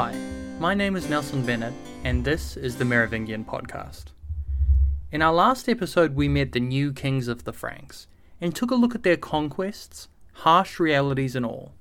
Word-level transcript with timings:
Hi, 0.00 0.14
my 0.60 0.74
name 0.74 0.94
is 0.94 1.10
Nelson 1.10 1.44
Bennett, 1.44 1.74
and 2.04 2.24
this 2.24 2.56
is 2.56 2.76
the 2.76 2.84
Merovingian 2.84 3.44
podcast. 3.44 4.12
In 5.10 5.22
our 5.22 5.32
last 5.32 5.68
episode, 5.68 6.14
we 6.14 6.28
met 6.28 6.52
the 6.52 6.60
new 6.60 6.92
kings 6.92 7.26
of 7.26 7.42
the 7.42 7.52
Franks 7.52 8.06
and 8.40 8.54
took 8.54 8.70
a 8.70 8.76
look 8.76 8.94
at 8.94 9.02
their 9.02 9.16
conquests, 9.16 10.06
harsh 10.34 10.78
realities, 10.78 11.34
and 11.34 11.44
all. 11.44 11.72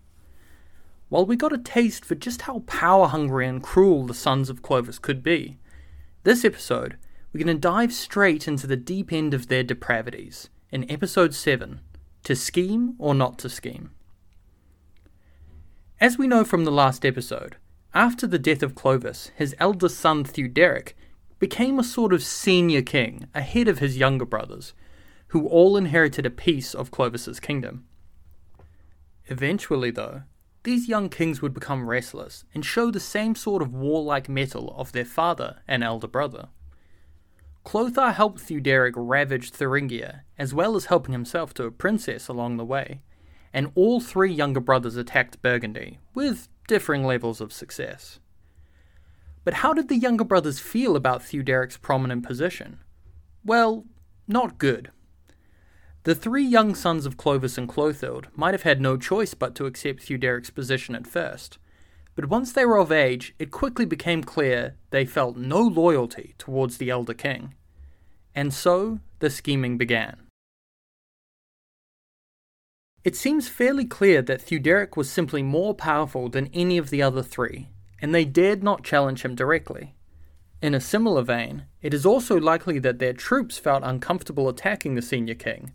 While 1.09 1.27
we 1.27 1.35
got 1.35 1.53
a 1.53 1.59
taste 1.59 2.03
for 2.03 2.15
just 2.15 2.41
how 2.41 2.63
power 2.65 3.05
hungry 3.05 3.47
and 3.47 3.61
cruel 3.61 4.07
the 4.07 4.15
sons 4.15 4.49
of 4.49 4.63
Clovis 4.63 4.97
could 4.97 5.21
be, 5.21 5.59
this 6.23 6.43
episode, 6.43 6.97
we're 7.31 7.43
going 7.43 7.55
to 7.55 7.61
dive 7.61 7.93
straight 7.93 8.47
into 8.47 8.65
the 8.65 8.75
deep 8.75 9.13
end 9.13 9.35
of 9.35 9.47
their 9.47 9.63
depravities 9.63 10.49
in 10.71 10.89
episode 10.89 11.35
7 11.35 11.81
To 12.23 12.35
Scheme 12.35 12.95
or 12.97 13.13
Not 13.13 13.37
to 13.37 13.47
Scheme. 13.47 13.91
As 16.01 16.17
we 16.17 16.25
know 16.25 16.43
from 16.43 16.63
the 16.65 16.71
last 16.71 17.05
episode, 17.05 17.57
after 17.97 18.27
the 18.27 18.37
death 18.37 18.61
of 18.61 18.75
Clovis, 18.75 19.31
his 19.35 19.55
eldest 19.57 19.99
son 19.99 20.23
Theuderic 20.23 20.95
became 21.39 21.79
a 21.79 21.83
sort 21.83 22.13
of 22.13 22.21
senior 22.21 22.83
king 22.83 23.27
ahead 23.33 23.67
of 23.67 23.79
his 23.79 23.97
younger 23.97 24.23
brothers, 24.23 24.75
who 25.29 25.47
all 25.47 25.75
inherited 25.75 26.23
a 26.23 26.29
piece 26.29 26.75
of 26.75 26.91
Clovis's 26.91 27.39
kingdom. 27.39 27.85
Eventually, 29.25 29.89
though, 29.89 30.21
these 30.61 30.87
young 30.87 31.09
kings 31.09 31.41
would 31.41 31.55
become 31.55 31.89
restless 31.89 32.45
and 32.53 32.63
show 32.63 32.91
the 32.91 32.99
same 32.99 33.33
sort 33.33 33.63
of 33.63 33.73
warlike 33.73 34.29
mettle 34.29 34.75
of 34.77 34.91
their 34.91 35.03
father 35.03 35.61
and 35.67 35.83
elder 35.83 36.07
brother. 36.07 36.49
Clothar 37.65 38.13
helped 38.13 38.41
Theuderic 38.41 38.93
ravage 38.95 39.49
Thuringia, 39.49 40.21
as 40.37 40.53
well 40.53 40.75
as 40.75 40.85
helping 40.85 41.13
himself 41.13 41.51
to 41.55 41.63
a 41.63 41.71
princess 41.71 42.27
along 42.27 42.57
the 42.57 42.65
way, 42.65 43.01
and 43.51 43.71
all 43.73 43.99
three 43.99 44.31
younger 44.31 44.59
brothers 44.59 44.97
attacked 44.97 45.41
Burgundy, 45.41 45.97
with 46.13 46.47
differing 46.67 47.05
levels 47.05 47.41
of 47.41 47.53
success. 47.53 48.19
But 49.43 49.55
how 49.55 49.73
did 49.73 49.87
the 49.87 49.97
younger 49.97 50.25
brothers 50.25 50.59
feel 50.59 50.95
about 50.95 51.23
Theuderic's 51.23 51.77
prominent 51.77 52.25
position? 52.25 52.79
Well, 53.43 53.85
not 54.27 54.57
good. 54.57 54.91
The 56.03 56.15
three 56.15 56.43
young 56.43 56.75
sons 56.75 57.05
of 57.05 57.17
Clovis 57.17 57.57
and 57.57 57.67
Clothild 57.67 58.27
might 58.35 58.53
have 58.53 58.63
had 58.63 58.79
no 58.81 58.97
choice 58.97 59.33
but 59.33 59.55
to 59.55 59.65
accept 59.65 60.01
Theuderic's 60.01 60.49
position 60.49 60.95
at 60.95 61.07
first, 61.07 61.57
but 62.15 62.29
once 62.29 62.51
they 62.51 62.65
were 62.65 62.79
of 62.79 62.91
age, 62.91 63.35
it 63.39 63.51
quickly 63.51 63.85
became 63.85 64.23
clear 64.23 64.75
they 64.89 65.05
felt 65.05 65.37
no 65.37 65.61
loyalty 65.61 66.33
towards 66.37 66.77
the 66.77 66.89
elder 66.89 67.13
king. 67.13 67.53
And 68.33 68.53
so 68.53 68.99
the 69.19 69.29
scheming 69.29 69.77
began. 69.77 70.26
It 73.07 73.15
seems 73.15 73.47
fairly 73.47 73.85
clear 73.85 74.21
that 74.23 74.41
Theuderic 74.41 74.97
was 74.97 75.09
simply 75.09 75.41
more 75.41 75.73
powerful 75.73 76.27
than 76.27 76.49
any 76.53 76.77
of 76.77 76.89
the 76.89 77.01
other 77.01 77.23
three, 77.23 77.69
and 78.01 78.13
they 78.13 78.25
dared 78.25 78.63
not 78.63 78.83
challenge 78.83 79.21
him 79.21 79.33
directly. 79.33 79.95
In 80.61 80.75
a 80.75 80.81
similar 80.81 81.21
vein, 81.21 81.67
it 81.81 81.93
is 81.93 82.05
also 82.05 82.37
likely 82.37 82.79
that 82.79 82.99
their 82.99 83.13
troops 83.13 83.57
felt 83.57 83.83
uncomfortable 83.85 84.49
attacking 84.49 84.95
the 84.95 85.01
senior 85.01 85.35
king, 85.35 85.71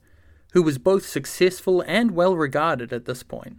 who 0.53 0.63
was 0.63 0.77
both 0.77 1.07
successful 1.07 1.83
and 1.87 2.11
well 2.11 2.37
regarded 2.37 2.93
at 2.93 3.07
this 3.07 3.23
point. 3.23 3.57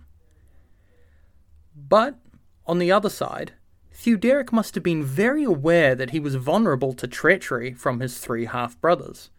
But, 1.76 2.20
on 2.68 2.78
the 2.78 2.92
other 2.92 3.10
side, 3.10 3.54
Theuderic 3.92 4.52
must 4.52 4.76
have 4.76 4.84
been 4.84 5.04
very 5.04 5.44
aware 5.44 5.96
that 5.96 6.12
he 6.12 6.20
was 6.20 6.36
vulnerable 6.36 6.94
to 6.94 7.08
treachery 7.08 7.74
from 7.74 8.02
his 8.02 8.20
three 8.20 8.46
half 8.46 8.80
brothers, 8.80 9.32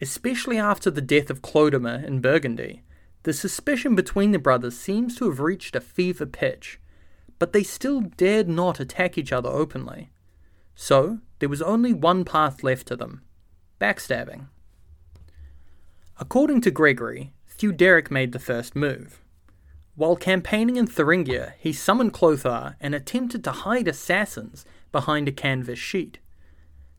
especially 0.00 0.56
after 0.56 0.90
the 0.90 1.02
death 1.02 1.28
of 1.28 1.42
Clodomir 1.42 2.02
in 2.02 2.22
Burgundy 2.22 2.84
the 3.22 3.32
suspicion 3.32 3.94
between 3.94 4.32
the 4.32 4.38
brothers 4.38 4.78
seems 4.78 5.16
to 5.16 5.26
have 5.28 5.40
reached 5.40 5.76
a 5.76 5.80
fever 5.80 6.26
pitch, 6.26 6.80
but 7.38 7.52
they 7.52 7.62
still 7.62 8.00
dared 8.00 8.48
not 8.48 8.80
attack 8.80 9.18
each 9.18 9.32
other 9.32 9.48
openly. 9.48 10.10
So, 10.74 11.18
there 11.38 11.48
was 11.48 11.62
only 11.62 11.92
one 11.92 12.24
path 12.24 12.62
left 12.62 12.86
to 12.88 12.96
them 12.96 13.22
backstabbing. 13.80 14.46
According 16.18 16.60
to 16.62 16.70
Gregory, 16.70 17.32
Theuderic 17.48 18.10
made 18.10 18.32
the 18.32 18.38
first 18.38 18.76
move. 18.76 19.22
While 19.94 20.16
campaigning 20.16 20.76
in 20.76 20.86
Thuringia, 20.86 21.54
he 21.58 21.72
summoned 21.72 22.12
Clothar 22.12 22.76
and 22.80 22.94
attempted 22.94 23.42
to 23.44 23.52
hide 23.52 23.88
assassins 23.88 24.64
behind 24.92 25.28
a 25.28 25.32
canvas 25.32 25.78
sheet. 25.78 26.18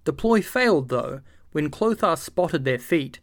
The 0.05 0.13
ploy 0.13 0.41
failed, 0.41 0.89
though, 0.89 1.21
when 1.51 1.69
Clothar 1.69 2.15
spotted 2.15 2.65
their 2.65 2.79
feet 2.79 3.19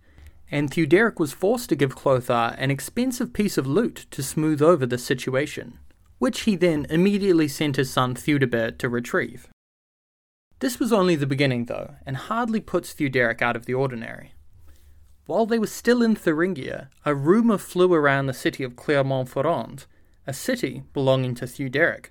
and 0.50 0.70
Theuderic 0.70 1.18
was 1.18 1.32
forced 1.32 1.68
to 1.68 1.76
give 1.76 1.96
Clothar 1.96 2.54
an 2.58 2.70
expensive 2.70 3.32
piece 3.32 3.58
of 3.58 3.66
loot 3.66 4.06
to 4.10 4.22
smooth 4.22 4.62
over 4.62 4.86
the 4.86 4.98
situation, 4.98 5.78
which 6.18 6.40
he 6.40 6.56
then 6.56 6.86
immediately 6.90 7.48
sent 7.48 7.76
his 7.76 7.90
son 7.90 8.14
Theudebert 8.14 8.78
to 8.78 8.88
retrieve. 8.88 9.48
This 10.60 10.80
was 10.80 10.92
only 10.92 11.14
the 11.14 11.26
beginning, 11.26 11.66
though, 11.66 11.94
and 12.04 12.16
hardly 12.16 12.60
puts 12.60 12.92
Theuderic 12.92 13.42
out 13.42 13.56
of 13.56 13.66
the 13.66 13.74
ordinary. 13.74 14.32
While 15.26 15.46
they 15.46 15.58
were 15.58 15.66
still 15.66 16.02
in 16.02 16.16
Thuringia, 16.16 16.88
a 17.04 17.14
rumour 17.14 17.58
flew 17.58 17.92
around 17.92 18.26
the 18.26 18.32
city 18.32 18.64
of 18.64 18.76
Clermont-Ferrand, 18.76 19.84
a 20.26 20.32
city 20.32 20.82
belonging 20.92 21.34
to 21.36 21.46
Theuderic. 21.46 22.10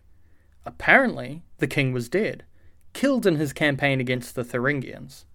Apparently, 0.66 1.44
the 1.58 1.68
king 1.68 1.92
was 1.92 2.10
dead, 2.10 2.44
killed 2.94 3.26
in 3.26 3.36
his 3.36 3.54
campaign 3.54 4.00
against 4.00 4.36
the 4.36 4.44
Thuringians. 4.44 5.26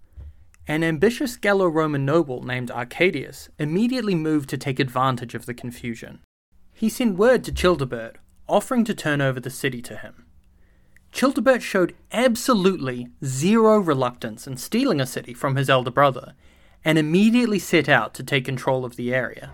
An 0.69 0.84
ambitious 0.84 1.37
Gallo 1.37 1.67
Roman 1.67 2.05
noble 2.05 2.43
named 2.43 2.71
Arcadius 2.71 3.49
immediately 3.59 4.15
moved 4.15 4.49
to 4.50 4.56
take 4.56 4.78
advantage 4.78 5.34
of 5.34 5.47
the 5.47 5.55
confusion. 5.55 6.21
He 6.73 6.89
sent 6.89 7.19
word 7.19 7.43
to 7.45 7.53
Childebert, 7.53 8.17
offering 8.49 8.84
to 8.84 8.95
turn 8.95 9.21
over 9.21 9.41
the 9.41 9.50
city 9.50 9.83
to 9.83 9.97
him. 9.97 10.27
Childebert 11.11 11.62
showed 11.62 11.95
absolutely 12.12 13.09
zero 13.25 13.78
reluctance 13.78 14.47
in 14.47 14.56
stealing 14.56 15.00
a 15.00 15.06
city 15.06 15.34
from 15.34 15.56
his 15.56 15.69
elder 15.69 15.91
brother, 15.91 16.34
and 16.84 16.97
immediately 16.97 17.59
set 17.59 17.89
out 17.89 18.15
to 18.15 18.23
take 18.23 18.44
control 18.44 18.84
of 18.84 18.97
the 18.97 19.12
area. 19.12 19.53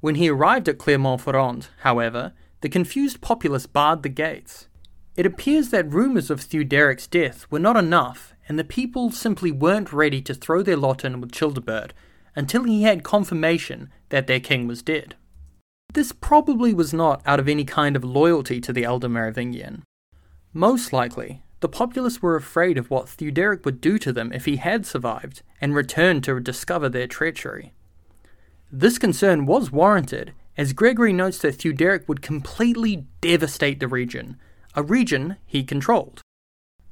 When 0.00 0.16
he 0.16 0.28
arrived 0.28 0.68
at 0.68 0.78
Clermont-Ferrand, 0.78 1.68
however, 1.80 2.32
the 2.62 2.68
confused 2.68 3.20
populace 3.20 3.66
barred 3.66 4.02
the 4.02 4.08
gates. 4.08 4.68
It 5.14 5.26
appears 5.26 5.70
that 5.70 5.90
rumours 5.92 6.30
of 6.30 6.40
Theuderic's 6.40 7.06
death 7.06 7.46
were 7.50 7.58
not 7.58 7.76
enough, 7.76 8.34
and 8.48 8.58
the 8.58 8.64
people 8.64 9.10
simply 9.10 9.50
weren't 9.50 9.92
ready 9.92 10.20
to 10.22 10.34
throw 10.34 10.62
their 10.62 10.76
lot 10.76 11.04
in 11.04 11.20
with 11.20 11.32
Childebert 11.32 11.92
until 12.34 12.64
he 12.64 12.82
had 12.82 13.02
confirmation 13.02 13.90
that 14.10 14.26
their 14.26 14.40
king 14.40 14.66
was 14.66 14.82
dead. 14.82 15.16
This 15.94 16.12
probably 16.12 16.74
was 16.74 16.92
not 16.92 17.22
out 17.24 17.40
of 17.40 17.48
any 17.48 17.64
kind 17.64 17.96
of 17.96 18.04
loyalty 18.04 18.60
to 18.60 18.72
the 18.72 18.84
elder 18.84 19.08
Merovingian. 19.08 19.82
Most 20.52 20.92
likely, 20.92 21.42
the 21.60 21.68
populace 21.68 22.20
were 22.20 22.36
afraid 22.36 22.76
of 22.76 22.90
what 22.90 23.08
Theuderic 23.08 23.64
would 23.64 23.80
do 23.80 23.98
to 23.98 24.12
them 24.12 24.32
if 24.32 24.44
he 24.44 24.56
had 24.56 24.84
survived 24.84 25.42
and 25.60 25.74
returned 25.74 26.22
to 26.24 26.38
discover 26.38 26.88
their 26.88 27.06
treachery. 27.06 27.72
This 28.70 28.98
concern 28.98 29.46
was 29.46 29.72
warranted, 29.72 30.32
as 30.56 30.72
Gregory 30.72 31.12
notes 31.12 31.38
that 31.38 31.56
Theuderic 31.56 32.08
would 32.08 32.20
completely 32.20 33.06
devastate 33.20 33.80
the 33.80 33.88
region, 33.88 34.36
a 34.74 34.82
region 34.82 35.36
he 35.46 35.64
controlled. 35.64 36.20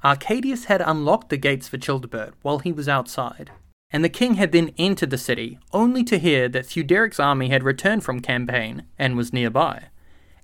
Arcadius 0.04 0.66
had 0.66 0.82
unlocked 0.82 1.30
the 1.30 1.38
gates 1.38 1.66
for 1.66 1.78
Childebert 1.78 2.34
while 2.42 2.58
he 2.58 2.72
was 2.72 2.90
outside, 2.90 3.50
and 3.90 4.04
the 4.04 4.10
king 4.10 4.34
had 4.34 4.52
then 4.52 4.70
entered 4.76 5.08
the 5.08 5.16
city 5.16 5.58
only 5.72 6.04
to 6.04 6.18
hear 6.18 6.46
that 6.48 6.66
Theuderic's 6.66 7.18
army 7.18 7.48
had 7.48 7.62
returned 7.62 8.04
from 8.04 8.20
campaign 8.20 8.84
and 8.98 9.16
was 9.16 9.32
nearby, 9.32 9.84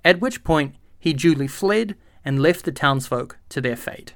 at 0.03 0.19
which 0.19 0.45
point 0.45 0.77
he 0.99 1.13
duly 1.13 1.47
fled 1.47 1.95
and 2.25 2.41
left 2.41 2.65
the 2.65 2.73
townsfolk 2.73 3.37
to 3.51 3.61
their 3.61 3.77
fate. 3.77 4.15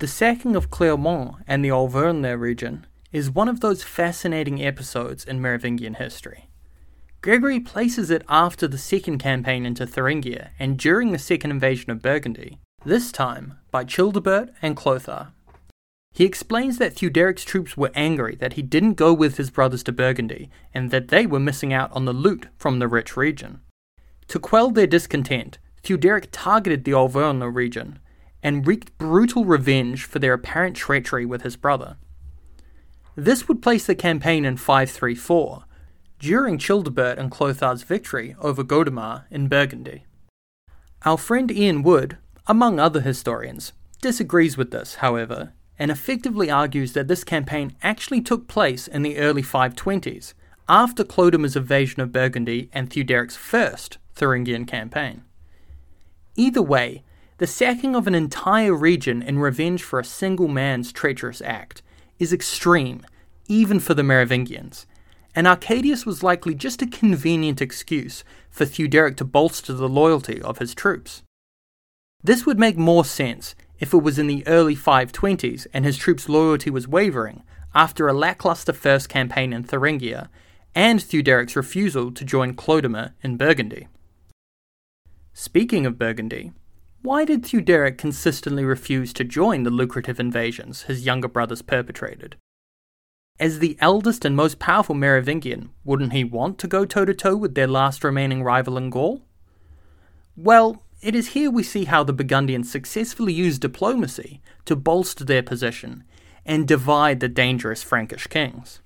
The 0.00 0.08
sacking 0.08 0.54
of 0.54 0.70
Clermont 0.70 1.36
and 1.46 1.64
the 1.64 1.70
Auvergne 1.70 2.32
region 2.32 2.86
is 3.12 3.30
one 3.30 3.48
of 3.48 3.60
those 3.60 3.82
fascinating 3.82 4.62
episodes 4.62 5.24
in 5.24 5.40
Merovingian 5.40 5.94
history. 5.94 6.50
Gregory 7.22 7.60
places 7.60 8.10
it 8.10 8.24
after 8.28 8.66
the 8.66 8.76
second 8.76 9.18
campaign 9.18 9.64
into 9.64 9.86
Thuringia 9.86 10.50
and 10.58 10.78
during 10.78 11.12
the 11.12 11.18
second 11.18 11.50
invasion 11.52 11.90
of 11.92 12.02
Burgundy, 12.02 12.58
this 12.84 13.12
time 13.12 13.58
by 13.70 13.84
Childebert 13.84 14.52
and 14.60 14.76
Clothar. 14.76 15.28
He 16.12 16.24
explains 16.24 16.78
that 16.78 16.94
Theuderic's 16.94 17.44
troops 17.44 17.76
were 17.76 17.90
angry 17.94 18.34
that 18.36 18.54
he 18.54 18.62
didn't 18.62 18.94
go 18.94 19.14
with 19.14 19.36
his 19.36 19.50
brothers 19.50 19.82
to 19.84 19.92
Burgundy 19.92 20.50
and 20.74 20.90
that 20.90 21.08
they 21.08 21.26
were 21.26 21.40
missing 21.40 21.72
out 21.72 21.92
on 21.92 22.04
the 22.04 22.12
loot 22.12 22.48
from 22.56 22.78
the 22.78 22.88
rich 22.88 23.16
region. 23.16 23.60
To 24.28 24.38
quell 24.38 24.70
their 24.70 24.86
discontent, 24.86 25.58
Theuderic 25.82 26.28
targeted 26.32 26.84
the 26.84 26.94
Auvergne 26.94 27.46
region 27.46 27.98
and 28.42 28.66
wreaked 28.66 28.96
brutal 28.98 29.44
revenge 29.44 30.04
for 30.04 30.18
their 30.18 30.34
apparent 30.34 30.76
treachery 30.76 31.24
with 31.24 31.42
his 31.42 31.56
brother. 31.56 31.96
This 33.14 33.46
would 33.46 33.62
place 33.62 33.86
the 33.86 33.94
campaign 33.94 34.44
in 34.44 34.56
534, 34.56 35.64
during 36.18 36.58
Childebert 36.58 37.18
and 37.18 37.30
Clothar's 37.30 37.82
victory 37.82 38.34
over 38.40 38.64
Godemar 38.64 39.24
in 39.30 39.48
Burgundy. 39.48 40.06
Our 41.04 41.18
friend 41.18 41.50
Ian 41.50 41.82
Wood 41.82 42.18
among 42.46 42.78
other 42.78 43.00
historians, 43.00 43.72
disagrees 44.00 44.56
with 44.56 44.70
this, 44.70 44.96
however, 44.96 45.52
and 45.78 45.90
effectively 45.90 46.50
argues 46.50 46.92
that 46.92 47.08
this 47.08 47.24
campaign 47.24 47.74
actually 47.82 48.20
took 48.20 48.48
place 48.48 48.88
in 48.88 49.02
the 49.02 49.18
early 49.18 49.42
520s, 49.42 50.34
after 50.68 51.04
Clodomir's 51.04 51.56
invasion 51.56 52.00
of 52.00 52.12
Burgundy 52.12 52.70
and 52.72 52.88
Theuderic's 52.88 53.36
first 53.36 53.98
Thuringian 54.14 54.64
campaign. 54.64 55.24
Either 56.36 56.62
way, 56.62 57.02
the 57.38 57.46
sacking 57.46 57.96
of 57.96 58.06
an 58.06 58.14
entire 58.14 58.74
region 58.74 59.22
in 59.22 59.38
revenge 59.38 59.82
for 59.82 59.98
a 59.98 60.04
single 60.04 60.48
man's 60.48 60.92
treacherous 60.92 61.42
act 61.42 61.82
is 62.18 62.32
extreme, 62.32 63.04
even 63.48 63.80
for 63.80 63.94
the 63.94 64.04
Merovingians, 64.04 64.86
and 65.34 65.46
Arcadius 65.46 66.06
was 66.06 66.22
likely 66.22 66.54
just 66.54 66.82
a 66.82 66.86
convenient 66.86 67.60
excuse 67.60 68.22
for 68.50 68.64
Theuderic 68.64 69.16
to 69.16 69.24
bolster 69.24 69.72
the 69.72 69.88
loyalty 69.88 70.40
of 70.42 70.58
his 70.58 70.74
troops. 70.74 71.22
This 72.24 72.46
would 72.46 72.58
make 72.58 72.76
more 72.78 73.04
sense 73.04 73.54
if 73.80 73.92
it 73.92 74.02
was 74.02 74.18
in 74.18 74.28
the 74.28 74.46
early 74.46 74.76
520s 74.76 75.66
and 75.72 75.84
his 75.84 75.96
troops' 75.96 76.28
loyalty 76.28 76.70
was 76.70 76.86
wavering 76.86 77.42
after 77.74 78.06
a 78.06 78.12
lackluster 78.12 78.72
first 78.72 79.08
campaign 79.08 79.52
in 79.52 79.64
Thuringia 79.64 80.30
and 80.74 81.00
Theuderic's 81.00 81.56
refusal 81.56 82.12
to 82.12 82.24
join 82.24 82.54
Clodomir 82.54 83.12
in 83.22 83.36
Burgundy. 83.36 83.88
Speaking 85.34 85.84
of 85.84 85.98
Burgundy, 85.98 86.52
why 87.02 87.24
did 87.24 87.42
Theuderic 87.42 87.98
consistently 87.98 88.64
refuse 88.64 89.12
to 89.14 89.24
join 89.24 89.64
the 89.64 89.70
lucrative 89.70 90.20
invasions 90.20 90.82
his 90.82 91.04
younger 91.04 91.28
brothers 91.28 91.62
perpetrated? 91.62 92.36
As 93.40 93.58
the 93.58 93.76
eldest 93.80 94.24
and 94.24 94.36
most 94.36 94.60
powerful 94.60 94.94
Merovingian, 94.94 95.70
wouldn't 95.82 96.12
he 96.12 96.22
want 96.22 96.58
to 96.58 96.68
go 96.68 96.84
toe 96.84 97.04
to 97.04 97.14
toe 97.14 97.36
with 97.36 97.56
their 97.56 97.66
last 97.66 98.04
remaining 98.04 98.44
rival 98.44 98.76
in 98.76 98.90
Gaul? 98.90 99.22
Well, 100.36 100.84
it 101.02 101.16
is 101.16 101.28
here 101.28 101.50
we 101.50 101.64
see 101.64 101.84
how 101.84 102.04
the 102.04 102.12
Burgundians 102.12 102.70
successfully 102.70 103.32
used 103.32 103.60
diplomacy 103.60 104.40
to 104.64 104.76
bolster 104.76 105.24
their 105.24 105.42
position 105.42 106.04
and 106.46 106.66
divide 106.66 107.18
the 107.20 107.28
dangerous 107.28 107.82
Frankish 107.82 108.28
kings. 108.28 108.80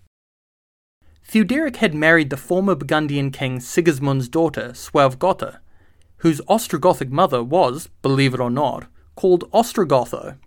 Theuderic 1.28 1.76
had 1.76 1.94
married 1.94 2.30
the 2.30 2.36
former 2.36 2.74
Burgundian 2.74 3.30
king 3.30 3.60
Sigismund's 3.60 4.28
daughter, 4.28 4.70
Suevgotha, 4.70 5.58
whose 6.18 6.40
Ostrogothic 6.42 7.10
mother 7.10 7.42
was, 7.42 7.88
believe 8.00 8.32
it 8.32 8.40
or 8.40 8.50
not, 8.50 8.86
called 9.14 9.50
Ostrogotho. 9.52 10.38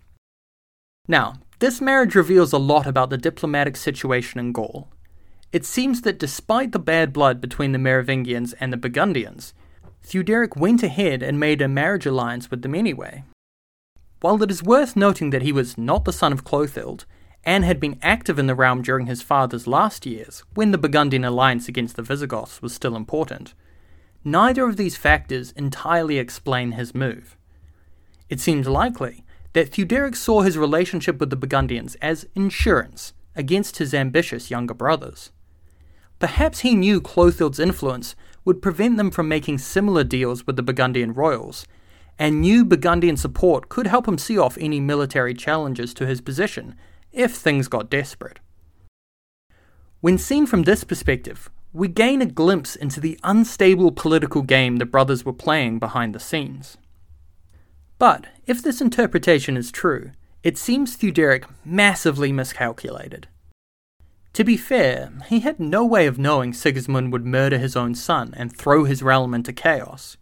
Now, 1.06 1.34
this 1.60 1.80
marriage 1.80 2.14
reveals 2.14 2.52
a 2.52 2.58
lot 2.58 2.86
about 2.86 3.10
the 3.10 3.18
diplomatic 3.18 3.76
situation 3.76 4.40
in 4.40 4.52
Gaul. 4.52 4.88
It 5.52 5.64
seems 5.64 6.02
that 6.02 6.18
despite 6.18 6.72
the 6.72 6.78
bad 6.78 7.12
blood 7.12 7.40
between 7.40 7.72
the 7.72 7.78
Merovingians 7.78 8.54
and 8.54 8.72
the 8.72 8.76
Burgundians, 8.76 9.52
Theuderic 10.10 10.56
went 10.56 10.82
ahead 10.82 11.22
and 11.22 11.38
made 11.38 11.62
a 11.62 11.68
marriage 11.68 12.04
alliance 12.04 12.50
with 12.50 12.62
them 12.62 12.74
anyway. 12.74 13.22
While 14.20 14.42
it 14.42 14.50
is 14.50 14.60
worth 14.60 14.96
noting 14.96 15.30
that 15.30 15.42
he 15.42 15.52
was 15.52 15.78
not 15.78 16.04
the 16.04 16.12
son 16.12 16.32
of 16.32 16.42
Clothild, 16.42 17.06
and 17.44 17.64
had 17.64 17.78
been 17.78 17.96
active 18.02 18.36
in 18.36 18.48
the 18.48 18.56
realm 18.56 18.82
during 18.82 19.06
his 19.06 19.22
father's 19.22 19.68
last 19.68 20.04
years, 20.04 20.42
when 20.54 20.72
the 20.72 20.78
Burgundian 20.78 21.24
alliance 21.24 21.68
against 21.68 21.94
the 21.94 22.02
Visigoths 22.02 22.60
was 22.60 22.74
still 22.74 22.96
important, 22.96 23.54
neither 24.24 24.64
of 24.68 24.76
these 24.76 24.96
factors 24.96 25.52
entirely 25.52 26.18
explain 26.18 26.72
his 26.72 26.92
move. 26.92 27.36
It 28.28 28.40
seems 28.40 28.66
likely 28.66 29.24
that 29.52 29.70
Theuderic 29.70 30.16
saw 30.16 30.40
his 30.40 30.58
relationship 30.58 31.20
with 31.20 31.30
the 31.30 31.36
Burgundians 31.36 31.94
as 32.02 32.26
insurance 32.34 33.12
against 33.36 33.78
his 33.78 33.94
ambitious 33.94 34.50
younger 34.50 34.74
brothers. 34.74 35.30
Perhaps 36.18 36.60
he 36.60 36.74
knew 36.74 37.00
Clothild's 37.00 37.60
influence 37.60 38.16
would 38.44 38.62
prevent 38.62 38.96
them 38.96 39.10
from 39.10 39.28
making 39.28 39.58
similar 39.58 40.04
deals 40.04 40.46
with 40.46 40.56
the 40.56 40.62
Burgundian 40.62 41.12
royals, 41.12 41.66
and 42.18 42.40
new 42.40 42.64
Burgundian 42.64 43.16
support 43.16 43.68
could 43.68 43.86
help 43.86 44.06
him 44.06 44.18
see 44.18 44.38
off 44.38 44.58
any 44.60 44.80
military 44.80 45.34
challenges 45.34 45.94
to 45.94 46.06
his 46.06 46.20
position 46.20 46.74
if 47.12 47.34
things 47.34 47.68
got 47.68 47.90
desperate. 47.90 48.38
When 50.00 50.18
seen 50.18 50.46
from 50.46 50.62
this 50.62 50.84
perspective, 50.84 51.50
we 51.72 51.88
gain 51.88 52.20
a 52.20 52.26
glimpse 52.26 52.74
into 52.74 53.00
the 53.00 53.18
unstable 53.22 53.92
political 53.92 54.42
game 54.42 54.76
the 54.76 54.86
brothers 54.86 55.24
were 55.24 55.32
playing 55.32 55.78
behind 55.78 56.14
the 56.14 56.20
scenes. 56.20 56.76
But 57.98 58.26
if 58.46 58.62
this 58.62 58.80
interpretation 58.80 59.56
is 59.56 59.70
true, 59.70 60.12
it 60.42 60.56
seems 60.56 60.96
Theuderic 60.96 61.44
massively 61.64 62.32
miscalculated. 62.32 63.28
To 64.34 64.44
be 64.44 64.56
fair, 64.56 65.12
he 65.28 65.40
had 65.40 65.58
no 65.58 65.84
way 65.84 66.06
of 66.06 66.18
knowing 66.18 66.52
Sigismund 66.52 67.12
would 67.12 67.26
murder 67.26 67.58
his 67.58 67.76
own 67.76 67.94
son 67.94 68.32
and 68.36 68.56
throw 68.56 68.84
his 68.84 69.02
realm 69.02 69.34
into 69.34 69.52
chaos. 69.52 70.16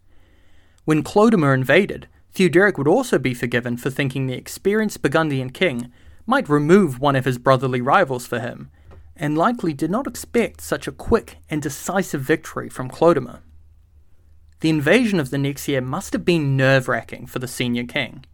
When 0.85 1.03
Clodomir 1.03 1.53
invaded, 1.53 2.07
Theuderic 2.33 2.77
would 2.77 2.87
also 2.87 3.19
be 3.19 3.33
forgiven 3.33 3.77
for 3.77 3.89
thinking 3.89 4.25
the 4.25 4.33
experienced 4.33 5.01
Burgundian 5.01 5.51
king 5.51 5.91
might 6.25 6.49
remove 6.49 6.99
one 6.99 7.15
of 7.15 7.25
his 7.25 7.37
brotherly 7.37 7.81
rivals 7.81 8.25
for 8.25 8.39
him, 8.39 8.71
and 9.15 9.37
likely 9.37 9.73
did 9.73 9.91
not 9.91 10.07
expect 10.07 10.61
such 10.61 10.87
a 10.87 10.91
quick 10.91 11.37
and 11.49 11.61
decisive 11.61 12.21
victory 12.21 12.69
from 12.69 12.89
Clodomir. 12.89 13.41
The 14.61 14.69
invasion 14.69 15.19
of 15.19 15.29
the 15.29 15.37
next 15.37 15.67
year 15.67 15.81
must 15.81 16.13
have 16.13 16.25
been 16.25 16.57
nerve 16.57 16.87
wracking 16.87 17.27
for 17.27 17.39
the 17.39 17.47
senior 17.47 17.85
king. 17.85 18.25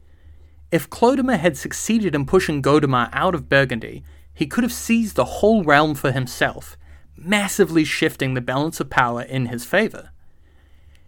If 0.71 0.89
Clodomir 0.89 1.39
had 1.39 1.57
succeeded 1.57 2.15
in 2.15 2.25
pushing 2.25 2.61
Godemar 2.61 3.09
out 3.13 3.35
of 3.35 3.49
Burgundy, 3.49 4.03
he 4.35 4.45
could 4.45 4.63
have 4.63 4.73
seized 4.73 5.15
the 5.15 5.25
whole 5.25 5.63
realm 5.63 5.95
for 5.95 6.11
himself, 6.11 6.77
massively 7.15 7.85
shifting 7.85 8.33
the 8.33 8.41
balance 8.41 8.79
of 8.79 8.89
power 8.89 9.21
in 9.21 9.47
his 9.47 9.65
favour. 9.65 10.11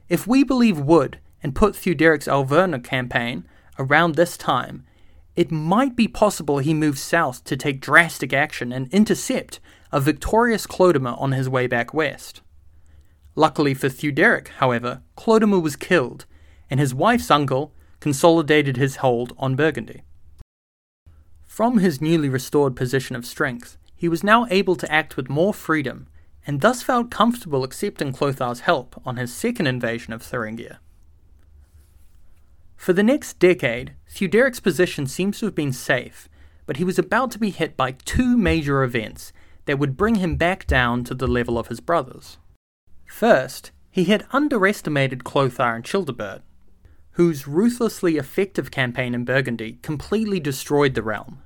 If 0.09 0.25
we 0.25 0.43
believe 0.43 0.79
Wood 0.79 1.19
and 1.43 1.53
put 1.53 1.75
Theuderic's 1.75 2.27
Auvergne 2.27 2.79
campaign 2.79 3.45
around 3.77 4.15
this 4.15 4.37
time, 4.37 4.85
it 5.35 5.51
might 5.51 5.95
be 5.95 6.07
possible 6.07 6.57
he 6.57 6.73
moved 6.73 6.97
south 6.97 7.43
to 7.43 7.57
take 7.57 7.81
drastic 7.81 8.33
action 8.33 8.71
and 8.71 8.91
intercept 8.91 9.59
a 9.91 9.99
victorious 9.99 10.65
Clodomir 10.65 11.21
on 11.21 11.33
his 11.33 11.49
way 11.49 11.67
back 11.67 11.93
west. 11.93 12.41
Luckily 13.35 13.73
for 13.73 13.87
Theuderic, 13.87 14.47
however, 14.57 15.01
Clodomir 15.15 15.61
was 15.61 15.75
killed, 15.75 16.25
and 16.71 16.79
his 16.79 16.95
wife's 16.95 17.29
uncle 17.29 17.73
consolidated 17.99 18.77
his 18.77 18.97
hold 18.97 19.33
on 19.37 19.55
Burgundy. 19.55 20.01
From 21.57 21.79
his 21.79 21.99
newly 21.99 22.29
restored 22.29 22.75
position 22.75 23.15
of 23.15 23.25
strength, 23.25 23.79
he 23.95 24.07
was 24.07 24.23
now 24.23 24.45
able 24.51 24.75
to 24.75 24.91
act 24.91 25.17
with 25.17 25.27
more 25.27 25.55
freedom, 25.55 26.05
and 26.45 26.61
thus 26.61 26.83
felt 26.83 27.09
comfortable 27.09 27.63
accepting 27.63 28.13
Clothar's 28.13 28.59
help 28.59 29.01
on 29.03 29.17
his 29.17 29.33
second 29.33 29.65
invasion 29.65 30.13
of 30.13 30.21
Thuringia. 30.21 30.77
For 32.75 32.93
the 32.93 33.01
next 33.01 33.39
decade, 33.39 33.95
Theuderic's 34.07 34.59
position 34.59 35.07
seems 35.07 35.39
to 35.39 35.47
have 35.47 35.55
been 35.55 35.73
safe, 35.73 36.29
but 36.67 36.77
he 36.77 36.83
was 36.83 36.99
about 36.99 37.31
to 37.31 37.39
be 37.39 37.49
hit 37.49 37.75
by 37.75 37.93
two 38.05 38.37
major 38.37 38.83
events 38.83 39.33
that 39.65 39.79
would 39.79 39.97
bring 39.97 40.17
him 40.17 40.35
back 40.35 40.67
down 40.67 41.03
to 41.05 41.15
the 41.15 41.25
level 41.25 41.57
of 41.57 41.69
his 41.69 41.79
brothers. 41.79 42.37
First, 43.07 43.71
he 43.89 44.03
had 44.03 44.27
underestimated 44.31 45.23
Clothar 45.23 45.73
and 45.73 45.83
Childebert, 45.83 46.43
whose 47.13 47.47
ruthlessly 47.47 48.17
effective 48.17 48.69
campaign 48.69 49.15
in 49.15 49.25
Burgundy 49.25 49.79
completely 49.81 50.39
destroyed 50.39 50.93
the 50.93 51.01
realm. 51.01 51.41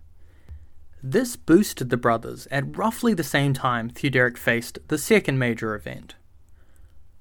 This 1.03 1.35
boosted 1.35 1.89
the 1.89 1.97
brothers 1.97 2.47
at 2.51 2.77
roughly 2.77 3.13
the 3.13 3.23
same 3.23 3.53
time 3.53 3.89
Theuderic 3.89 4.37
faced 4.37 4.77
the 4.87 4.99
second 4.99 5.39
major 5.39 5.73
event. 5.73 6.15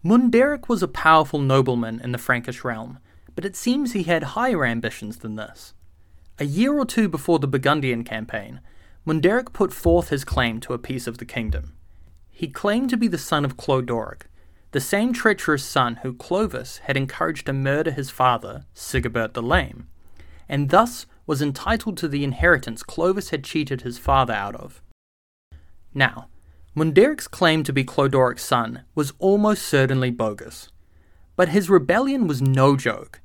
Munderic 0.03 0.69
was 0.69 0.83
a 0.83 0.89
powerful 0.89 1.39
nobleman 1.39 2.01
in 2.01 2.13
the 2.13 2.19
Frankish 2.19 2.63
realm, 2.63 2.99
but 3.35 3.45
it 3.45 3.57
seems 3.57 3.93
he 3.93 4.03
had 4.03 4.23
higher 4.23 4.65
ambitions 4.65 5.19
than 5.19 5.37
this. 5.37 5.73
A 6.39 6.45
year 6.45 6.79
or 6.79 6.85
two 6.85 7.09
before 7.09 7.39
the 7.39 7.49
Burgundian 7.49 8.05
campaign, 8.05 8.61
Munderic 9.07 9.53
put 9.53 9.73
forth 9.73 10.11
his 10.11 10.25
claim 10.25 10.61
to 10.61 10.75
a 10.75 10.79
piece 10.79 11.07
of 11.07 11.19
the 11.19 11.25
kingdom. 11.25 11.75
He 12.31 12.49
claimed 12.49 12.91
to 12.91 12.97
be 12.99 13.09
the 13.09 13.19
son 13.19 13.45
of 13.45 13.57
Clodoric, 13.57 14.23
the 14.73 14.81
same 14.81 15.13
treacherous 15.13 15.65
son 15.65 15.97
who 15.97 16.13
Clovis 16.13 16.79
had 16.85 16.97
encouraged 16.97 17.47
to 17.47 17.53
murder 17.53 17.91
his 17.91 18.11
father, 18.11 18.67
Sigebert 18.75 19.33
the 19.33 19.43
Lame, 19.43 19.89
and 20.49 20.69
thus 20.69 21.07
was 21.31 21.41
entitled 21.41 21.97
to 21.97 22.09
the 22.09 22.25
inheritance 22.25 22.83
Clovis 22.83 23.31
had 23.31 23.45
cheated 23.45 23.83
his 23.83 23.99
father 23.99 24.35
out 24.35 24.57
of. 24.57 24.83
Now, 25.95 26.27
Munderic's 26.75 27.29
claim 27.29 27.63
to 27.63 27.73
be 27.73 27.85
Clodoric's 27.85 28.43
son 28.43 28.83
was 28.97 29.13
almost 29.21 29.63
certainly 29.63 30.11
bogus, 30.11 30.73
but 31.37 31.51
his 31.51 31.71
rebellion 31.71 32.27
was 32.27 32.43
no 32.43 32.77
joke. 32.77 33.21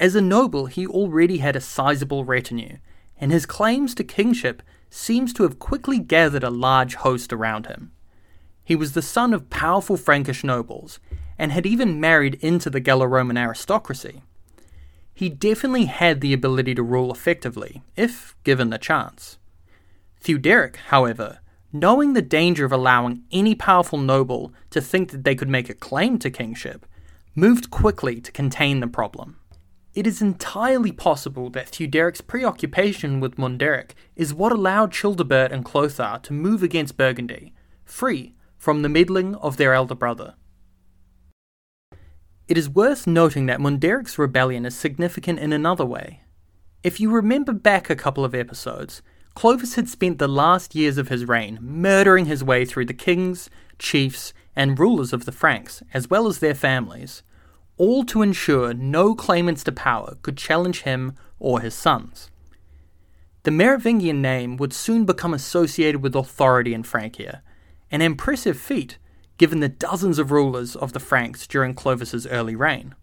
As 0.00 0.16
a 0.16 0.20
noble, 0.20 0.66
he 0.66 0.88
already 0.88 1.38
had 1.38 1.54
a 1.54 1.60
sizable 1.60 2.24
retinue, 2.24 2.78
and 3.16 3.30
his 3.30 3.46
claims 3.46 3.94
to 3.94 4.02
kingship 4.02 4.60
seems 4.90 5.32
to 5.34 5.44
have 5.44 5.60
quickly 5.60 6.00
gathered 6.00 6.42
a 6.42 6.50
large 6.50 6.96
host 6.96 7.32
around 7.32 7.66
him. 7.66 7.92
He 8.64 8.74
was 8.74 8.94
the 8.94 9.02
son 9.02 9.32
of 9.32 9.50
powerful 9.50 9.96
Frankish 9.96 10.42
nobles, 10.42 10.98
and 11.38 11.52
had 11.52 11.64
even 11.64 12.00
married 12.00 12.34
into 12.40 12.70
the 12.70 12.80
Gallo 12.80 13.06
Roman 13.06 13.36
aristocracy. 13.36 14.24
He 15.16 15.30
definitely 15.30 15.86
had 15.86 16.20
the 16.20 16.34
ability 16.34 16.74
to 16.74 16.82
rule 16.82 17.10
effectively, 17.10 17.82
if 17.96 18.36
given 18.44 18.68
the 18.68 18.76
chance. 18.76 19.38
Theuderic, 20.20 20.76
however, 20.88 21.38
knowing 21.72 22.12
the 22.12 22.20
danger 22.20 22.66
of 22.66 22.72
allowing 22.72 23.22
any 23.32 23.54
powerful 23.54 23.98
noble 23.98 24.52
to 24.68 24.82
think 24.82 25.12
that 25.12 25.24
they 25.24 25.34
could 25.34 25.48
make 25.48 25.70
a 25.70 25.74
claim 25.74 26.18
to 26.18 26.28
kingship, 26.30 26.84
moved 27.34 27.70
quickly 27.70 28.20
to 28.20 28.30
contain 28.30 28.80
the 28.80 28.86
problem. 28.86 29.38
It 29.94 30.06
is 30.06 30.20
entirely 30.20 30.92
possible 30.92 31.48
that 31.48 31.70
Theuderic's 31.70 32.20
preoccupation 32.20 33.18
with 33.18 33.38
Munderic 33.38 33.94
is 34.16 34.34
what 34.34 34.52
allowed 34.52 34.92
Childebert 34.92 35.50
and 35.50 35.64
Clothar 35.64 36.22
to 36.24 36.34
move 36.34 36.62
against 36.62 36.98
Burgundy, 36.98 37.54
free 37.86 38.34
from 38.58 38.82
the 38.82 38.90
meddling 38.90 39.34
of 39.36 39.56
their 39.56 39.72
elder 39.72 39.94
brother. 39.94 40.34
It 42.48 42.56
is 42.56 42.68
worth 42.68 43.08
noting 43.08 43.46
that 43.46 43.60
Munderic's 43.60 44.18
rebellion 44.18 44.64
is 44.64 44.76
significant 44.76 45.40
in 45.40 45.52
another 45.52 45.84
way. 45.84 46.20
If 46.84 47.00
you 47.00 47.10
remember 47.10 47.52
back 47.52 47.90
a 47.90 47.96
couple 47.96 48.24
of 48.24 48.36
episodes, 48.36 49.02
Clovis 49.34 49.74
had 49.74 49.88
spent 49.88 50.18
the 50.18 50.28
last 50.28 50.74
years 50.76 50.96
of 50.96 51.08
his 51.08 51.24
reign 51.24 51.58
murdering 51.60 52.26
his 52.26 52.44
way 52.44 52.64
through 52.64 52.86
the 52.86 52.94
kings, 52.94 53.50
chiefs, 53.80 54.32
and 54.54 54.78
rulers 54.78 55.12
of 55.12 55.24
the 55.24 55.32
Franks, 55.32 55.82
as 55.92 56.08
well 56.08 56.28
as 56.28 56.38
their 56.38 56.54
families, 56.54 57.24
all 57.78 58.04
to 58.04 58.22
ensure 58.22 58.72
no 58.72 59.16
claimants 59.16 59.64
to 59.64 59.72
power 59.72 60.16
could 60.22 60.38
challenge 60.38 60.82
him 60.82 61.16
or 61.40 61.60
his 61.60 61.74
sons. 61.74 62.30
The 63.42 63.50
Merovingian 63.50 64.22
name 64.22 64.56
would 64.56 64.72
soon 64.72 65.04
become 65.04 65.34
associated 65.34 66.00
with 66.00 66.14
authority 66.14 66.72
in 66.72 66.84
Francia, 66.84 67.42
an 67.90 68.02
impressive 68.02 68.56
feat 68.56 68.98
given 69.38 69.60
the 69.60 69.68
dozens 69.68 70.18
of 70.18 70.30
rulers 70.30 70.76
of 70.76 70.92
the 70.92 71.00
Franks 71.00 71.46
during 71.46 71.74
Clovis's 71.74 72.26
early 72.26 72.54
reign. 72.54 72.94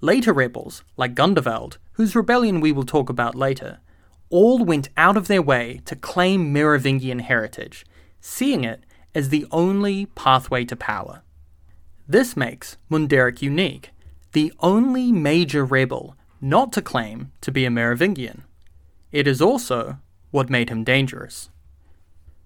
Later 0.00 0.32
rebels, 0.32 0.82
like 0.96 1.14
Gundovald, 1.14 1.76
whose 1.92 2.16
rebellion 2.16 2.60
we 2.60 2.72
will 2.72 2.84
talk 2.84 3.10
about 3.10 3.34
later, 3.34 3.80
all 4.30 4.64
went 4.64 4.88
out 4.96 5.16
of 5.16 5.28
their 5.28 5.42
way 5.42 5.80
to 5.84 5.96
claim 5.96 6.52
Merovingian 6.52 7.18
heritage, 7.18 7.84
seeing 8.20 8.64
it 8.64 8.84
as 9.14 9.28
the 9.28 9.46
only 9.50 10.06
pathway 10.06 10.64
to 10.64 10.76
power. 10.76 11.22
This 12.08 12.36
makes 12.36 12.76
Munderic 12.88 13.42
unique, 13.42 13.90
the 14.32 14.52
only 14.60 15.12
major 15.12 15.64
rebel 15.64 16.16
not 16.40 16.72
to 16.72 16.82
claim 16.82 17.32
to 17.40 17.52
be 17.52 17.64
a 17.64 17.70
Merovingian. 17.70 18.44
It 19.12 19.26
is 19.26 19.42
also 19.42 19.98
what 20.30 20.48
made 20.48 20.70
him 20.70 20.84
dangerous. 20.84 21.50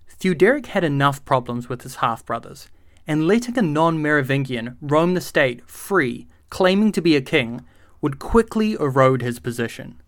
Theuderic 0.09 0.67
had 0.67 0.85
enough 0.85 1.25
problems 1.25 1.69
with 1.69 1.83
his 1.83 1.97
half 1.97 2.25
brothers, 2.25 2.69
and 3.07 3.27
letting 3.27 3.59
a 3.59 3.63
non 3.63 4.01
Merovingian 4.01 4.77
roam 4.81 5.15
the 5.15 5.21
state 5.21 5.69
free, 5.69 6.27
claiming 6.51 6.93
to 6.93 7.03
be 7.03 7.17
a 7.17 7.21
king, 7.21 7.65
would 8.01 8.19
quickly 8.19 8.73
erode 8.75 9.23
his 9.23 9.39
position. 9.39 10.01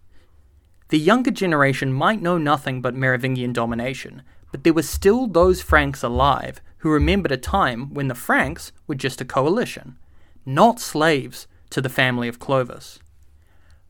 The 0.89 0.99
younger 0.99 1.31
generation 1.31 1.93
might 1.93 2.23
know 2.23 2.39
nothing 2.39 2.81
but 2.81 2.95
Merovingian 2.95 3.53
domination, 3.53 4.23
but 4.53 4.65
there 4.65 4.73
were 4.73 4.83
still 4.83 5.27
those 5.27 5.61
Franks 5.61 6.03
alive 6.03 6.61
who 6.79 6.91
remembered 6.91 7.33
a 7.33 7.37
time 7.37 7.93
when 7.93 8.09
the 8.09 8.15
Franks 8.15 8.73
were 8.87 8.95
just 8.95 9.21
a 9.21 9.25
coalition, 9.25 9.99
not 10.45 10.79
slaves 10.79 11.49
to 11.71 11.81
the 11.81 11.89
family 11.89 12.29
of 12.29 12.39
Clovis. 12.39 13.01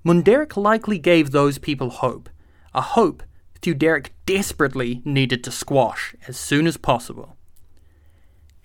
Munderic 0.03 0.57
likely 0.57 0.99
gave 0.99 1.31
those 1.31 1.59
people 1.59 1.91
hope, 1.91 2.31
a 2.75 2.81
hope 2.81 3.23
Theuderic 3.61 4.11
desperately 4.27 5.03
needed 5.05 5.43
to 5.45 5.51
squash 5.51 6.15
as 6.29 6.37
soon 6.37 6.67
as 6.67 6.77
possible. 6.77 7.36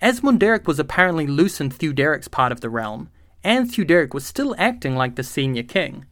As 0.02 0.20
Munderic 0.20 0.66
was 0.66 0.80
apparently 0.80 1.28
loose 1.28 1.60
in 1.60 1.70
Theuderic's 1.70 2.26
part 2.26 2.50
of 2.50 2.60
the 2.60 2.68
realm, 2.68 3.08
and 3.44 3.70
Theuderic 3.70 4.12
was 4.12 4.26
still 4.26 4.52
acting 4.58 4.96
like 4.96 5.14
the 5.14 5.22
senior 5.22 5.62
king, 5.62 6.06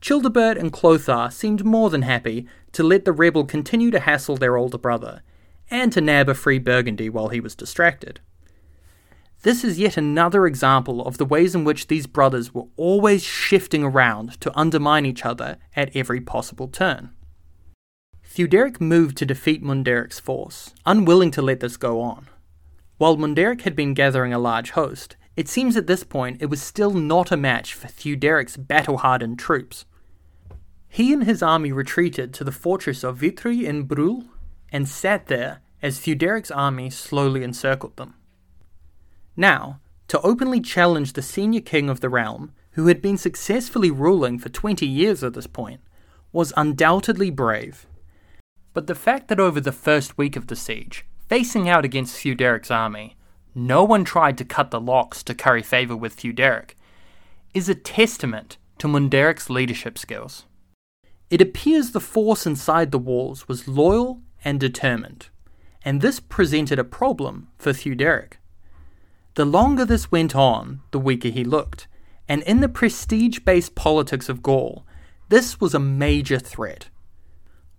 Childebert 0.00 0.56
and 0.56 0.72
Clothar 0.72 1.30
seemed 1.30 1.62
more 1.62 1.90
than 1.90 2.02
happy 2.02 2.48
to 2.72 2.82
let 2.82 3.04
the 3.04 3.12
rebel 3.12 3.44
continue 3.44 3.90
to 3.90 4.00
hassle 4.00 4.38
their 4.38 4.56
older 4.56 4.78
brother, 4.78 5.22
and 5.70 5.92
to 5.92 6.00
nab 6.00 6.30
a 6.30 6.34
free 6.34 6.58
Burgundy 6.58 7.10
while 7.10 7.28
he 7.28 7.38
was 7.38 7.54
distracted. 7.54 8.20
This 9.42 9.62
is 9.62 9.78
yet 9.78 9.98
another 9.98 10.46
example 10.46 11.04
of 11.06 11.18
the 11.18 11.26
ways 11.26 11.54
in 11.54 11.64
which 11.64 11.88
these 11.88 12.06
brothers 12.06 12.54
were 12.54 12.68
always 12.78 13.22
shifting 13.22 13.84
around 13.84 14.40
to 14.40 14.58
undermine 14.58 15.04
each 15.04 15.26
other 15.26 15.58
at 15.76 15.94
every 15.94 16.22
possible 16.22 16.68
turn. 16.68 17.10
Theuderic 18.26 18.80
moved 18.80 19.18
to 19.18 19.26
defeat 19.26 19.62
Munderic's 19.62 20.18
force, 20.18 20.74
unwilling 20.86 21.30
to 21.32 21.42
let 21.42 21.60
this 21.60 21.76
go 21.76 22.00
on. 22.00 22.28
While 22.96 23.16
Munderic 23.16 23.62
had 23.62 23.74
been 23.74 23.92
gathering 23.92 24.32
a 24.32 24.38
large 24.38 24.70
host, 24.70 25.16
it 25.36 25.48
seems 25.48 25.76
at 25.76 25.88
this 25.88 26.04
point 26.04 26.40
it 26.40 26.46
was 26.46 26.62
still 26.62 26.92
not 26.92 27.32
a 27.32 27.36
match 27.36 27.74
for 27.74 27.88
Theuderic's 27.88 28.56
battle 28.56 28.98
hardened 28.98 29.38
troops. 29.38 29.84
He 30.88 31.12
and 31.12 31.24
his 31.24 31.42
army 31.42 31.72
retreated 31.72 32.32
to 32.34 32.44
the 32.44 32.52
fortress 32.52 33.02
of 33.02 33.16
Vitry 33.16 33.66
in 33.66 33.82
Brule 33.82 34.24
and 34.70 34.88
sat 34.88 35.26
there 35.26 35.60
as 35.82 35.98
Theuderic's 35.98 36.52
army 36.52 36.88
slowly 36.88 37.42
encircled 37.42 37.96
them. 37.96 38.14
Now, 39.36 39.80
to 40.06 40.20
openly 40.20 40.60
challenge 40.60 41.14
the 41.14 41.22
senior 41.22 41.60
king 41.60 41.90
of 41.90 41.98
the 41.98 42.08
realm, 42.08 42.52
who 42.72 42.86
had 42.86 43.02
been 43.02 43.16
successfully 43.16 43.90
ruling 43.90 44.38
for 44.38 44.48
20 44.48 44.86
years 44.86 45.24
at 45.24 45.34
this 45.34 45.48
point, 45.48 45.80
was 46.32 46.52
undoubtedly 46.56 47.30
brave. 47.30 47.86
But 48.72 48.86
the 48.86 48.94
fact 48.94 49.28
that 49.28 49.40
over 49.40 49.60
the 49.60 49.72
first 49.72 50.16
week 50.16 50.36
of 50.36 50.46
the 50.46 50.56
siege, 50.56 51.04
facing 51.28 51.68
out 51.68 51.84
against 51.84 52.16
Theuderic's 52.16 52.70
army, 52.70 53.16
no 53.54 53.84
one 53.84 54.04
tried 54.04 54.36
to 54.38 54.44
cut 54.44 54.70
the 54.70 54.80
locks 54.80 55.22
to 55.24 55.34
curry 55.34 55.62
favour 55.62 55.96
with 55.96 56.16
Theuderic, 56.16 56.76
is 57.52 57.68
a 57.68 57.74
testament 57.74 58.56
to 58.78 58.88
Munderic's 58.88 59.48
leadership 59.48 59.96
skills. 59.96 60.44
It 61.30 61.40
appears 61.40 61.90
the 61.90 62.00
force 62.00 62.46
inside 62.46 62.90
the 62.90 62.98
walls 62.98 63.48
was 63.48 63.68
loyal 63.68 64.20
and 64.44 64.60
determined, 64.60 65.28
and 65.84 66.00
this 66.00 66.20
presented 66.20 66.78
a 66.78 66.84
problem 66.84 67.48
for 67.58 67.72
Theuderic. 67.72 68.34
The 69.34 69.44
longer 69.44 69.84
this 69.84 70.12
went 70.12 70.36
on, 70.36 70.80
the 70.90 70.98
weaker 70.98 71.28
he 71.28 71.44
looked, 71.44 71.88
and 72.28 72.42
in 72.42 72.60
the 72.60 72.68
prestige 72.68 73.40
based 73.40 73.74
politics 73.74 74.28
of 74.28 74.42
Gaul, 74.42 74.86
this 75.28 75.60
was 75.60 75.74
a 75.74 75.80
major 75.80 76.38
threat. 76.38 76.88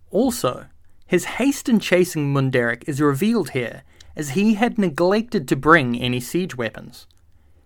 Also, 0.10 0.68
his 1.06 1.26
haste 1.26 1.70
in 1.70 1.80
chasing 1.80 2.34
Munderic 2.34 2.84
is 2.88 3.00
revealed 3.00 3.52
here, 3.52 3.84
as 4.16 4.32
he 4.32 4.56
had 4.56 4.78
neglected 4.78 5.48
to 5.48 5.56
bring 5.56 6.00
any 6.00 6.20
siege 6.20 6.56
weapons. 6.58 7.06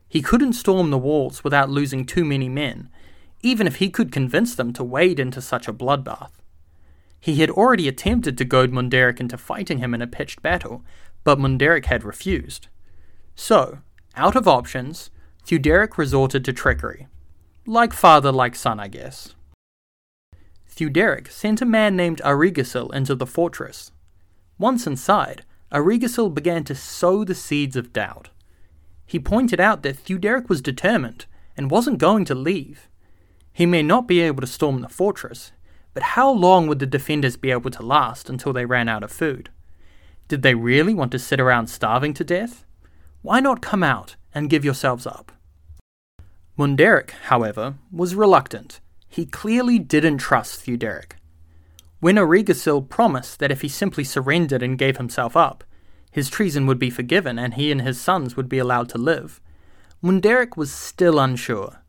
He 0.07 0.21
couldn't 0.21 0.53
storm 0.53 0.89
the 0.89 0.97
walls 0.97 1.43
without 1.43 1.69
losing 1.69 2.05
too 2.05 2.25
many 2.25 2.49
men, 2.49 2.89
even 3.41 3.67
if 3.67 3.77
he 3.77 3.89
could 3.89 4.11
convince 4.11 4.55
them 4.55 4.73
to 4.73 4.83
wade 4.83 5.19
into 5.19 5.41
such 5.41 5.67
a 5.67 5.73
bloodbath. 5.73 6.31
He 7.19 7.35
had 7.35 7.49
already 7.49 7.87
attempted 7.87 8.37
to 8.37 8.45
goad 8.45 8.71
Munderic 8.71 9.19
into 9.19 9.37
fighting 9.37 9.77
him 9.77 9.93
in 9.93 10.01
a 10.01 10.07
pitched 10.07 10.41
battle, 10.41 10.83
but 11.23 11.39
Munderic 11.39 11.85
had 11.85 12.03
refused. 12.03 12.67
So, 13.35 13.79
out 14.15 14.35
of 14.35 14.47
options, 14.47 15.11
Theuderic 15.45 15.97
resorted 15.97 16.43
to 16.45 16.53
trickery. 16.53 17.07
Like 17.65 17.93
father, 17.93 18.31
like 18.31 18.55
son, 18.55 18.79
I 18.79 18.87
guess. 18.87 19.35
Theuderic 20.79 21.29
sent 21.29 21.61
a 21.61 21.65
man 21.65 21.97
named 21.97 22.21
Arigisil 22.23 22.93
into 22.95 23.13
the 23.13 23.25
fortress. 23.25 23.91
Once 24.57 24.87
inside, 24.87 25.43
Arigisil 25.73 26.33
began 26.33 26.63
to 26.63 26.73
sow 26.73 27.25
the 27.25 27.35
seeds 27.35 27.75
of 27.75 27.91
doubt. 27.91 28.29
He 29.05 29.19
pointed 29.19 29.59
out 29.59 29.83
that 29.83 29.97
Theuderic 29.97 30.47
was 30.47 30.61
determined 30.61 31.25
and 31.57 31.69
wasn't 31.69 31.97
going 31.97 32.23
to 32.23 32.33
leave. 32.33 32.87
He 33.51 33.65
may 33.65 33.83
not 33.83 34.07
be 34.07 34.21
able 34.21 34.39
to 34.39 34.47
storm 34.47 34.79
the 34.79 34.87
fortress, 34.87 35.51
but 35.93 36.15
how 36.15 36.31
long 36.31 36.67
would 36.67 36.79
the 36.79 36.85
defenders 36.85 37.35
be 37.35 37.51
able 37.51 37.71
to 37.71 37.83
last 37.83 38.29
until 38.29 38.53
they 38.53 38.63
ran 38.63 38.87
out 38.87 39.03
of 39.03 39.11
food? 39.11 39.49
Did 40.29 40.43
they 40.43 40.55
really 40.55 40.93
want 40.93 41.11
to 41.11 41.19
sit 41.19 41.41
around 41.41 41.67
starving 41.67 42.13
to 42.13 42.23
death? 42.23 42.63
Why 43.21 43.41
not 43.41 43.61
come 43.61 43.83
out 43.83 44.15
and 44.33 44.49
give 44.49 44.63
yourselves 44.63 45.05
up? 45.05 45.33
Munderic, 46.55 47.11
however, 47.23 47.75
was 47.91 48.15
reluctant. 48.15 48.79
He 49.09 49.25
clearly 49.25 49.79
didn't 49.79 50.19
trust 50.19 50.61
Theuderic. 50.61 51.15
When 51.99 52.15
Arigisil 52.15 52.87
promised 52.87 53.39
that 53.39 53.51
if 53.51 53.61
he 53.61 53.67
simply 53.67 54.03
surrendered 54.03 54.63
and 54.63 54.77
gave 54.77 54.97
himself 54.97 55.35
up, 55.35 55.63
his 56.11 56.29
treason 56.29 56.65
would 56.67 56.79
be 56.79 56.89
forgiven 56.89 57.37
and 57.37 57.55
he 57.55 57.71
and 57.71 57.81
his 57.81 57.99
sons 57.99 58.37
would 58.37 58.47
be 58.47 58.59
allowed 58.59 58.87
to 58.89 58.97
live, 58.97 59.41
Munderic 60.01 60.55
was 60.55 60.71
still 60.71 61.19
unsure. 61.19 61.83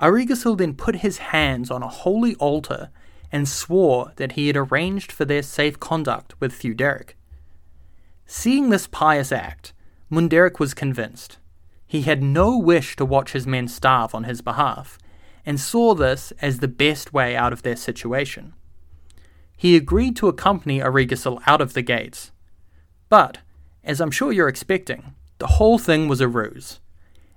Arigisil 0.00 0.56
then 0.56 0.74
put 0.74 0.96
his 0.96 1.18
hands 1.18 1.70
on 1.70 1.82
a 1.82 1.88
holy 1.88 2.34
altar 2.36 2.90
and 3.30 3.48
swore 3.48 4.12
that 4.16 4.32
he 4.32 4.46
had 4.46 4.56
arranged 4.56 5.12
for 5.12 5.24
their 5.24 5.42
safe 5.42 5.78
conduct 5.78 6.40
with 6.40 6.54
Theuderic. 6.54 7.16
Seeing 8.26 8.70
this 8.70 8.86
pious 8.86 9.32
act, 9.32 9.72
Munderic 10.08 10.58
was 10.58 10.74
convinced. 10.74 11.38
He 11.86 12.02
had 12.02 12.22
no 12.22 12.56
wish 12.56 12.96
to 12.96 13.04
watch 13.04 13.32
his 13.32 13.46
men 13.46 13.68
starve 13.68 14.14
on 14.14 14.24
his 14.24 14.40
behalf, 14.40 14.98
and 15.46 15.60
saw 15.60 15.94
this 15.94 16.32
as 16.42 16.58
the 16.58 16.68
best 16.68 17.12
way 17.12 17.36
out 17.36 17.52
of 17.52 17.62
their 17.62 17.76
situation. 17.76 18.52
He 19.56 19.76
agreed 19.76 20.16
to 20.16 20.28
accompany 20.28 20.80
Arigisil 20.80 21.40
out 21.46 21.60
of 21.62 21.72
the 21.72 21.82
gates. 21.82 22.32
But, 23.08 23.38
as 23.84 24.00
I'm 24.00 24.10
sure 24.10 24.32
you're 24.32 24.48
expecting, 24.48 25.14
the 25.38 25.46
whole 25.46 25.78
thing 25.78 26.08
was 26.08 26.20
a 26.20 26.28
ruse. 26.28 26.80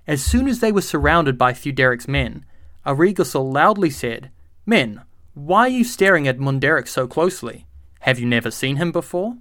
As 0.08 0.24
soon 0.24 0.48
as 0.48 0.60
they 0.60 0.72
were 0.72 0.82
surrounded 0.82 1.38
by 1.38 1.54
Theuderic's 1.54 2.08
men, 2.08 2.44
Arigisil 2.86 3.54
loudly 3.54 3.92
said, 3.92 4.32
Men, 4.66 5.04
why 5.34 5.62
are 5.62 5.70
you 5.70 5.84
staring 5.84 6.28
at 6.28 6.40
Munderic 6.40 6.88
so 6.88 7.08
closely? 7.08 7.68
Have 8.02 8.20
you 8.20 8.26
never 8.26 8.50
seen 8.50 8.78
him 8.78 8.92
before? 8.92 9.38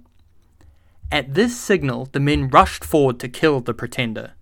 At 1.11 1.33
this 1.33 1.59
signal, 1.59 2.09
the 2.11 2.19
men 2.19 2.49
rushed 2.49 2.85
forward 2.85 3.19
to 3.19 3.27
kill 3.27 3.61
the 3.61 3.73
pretender. 3.73 4.33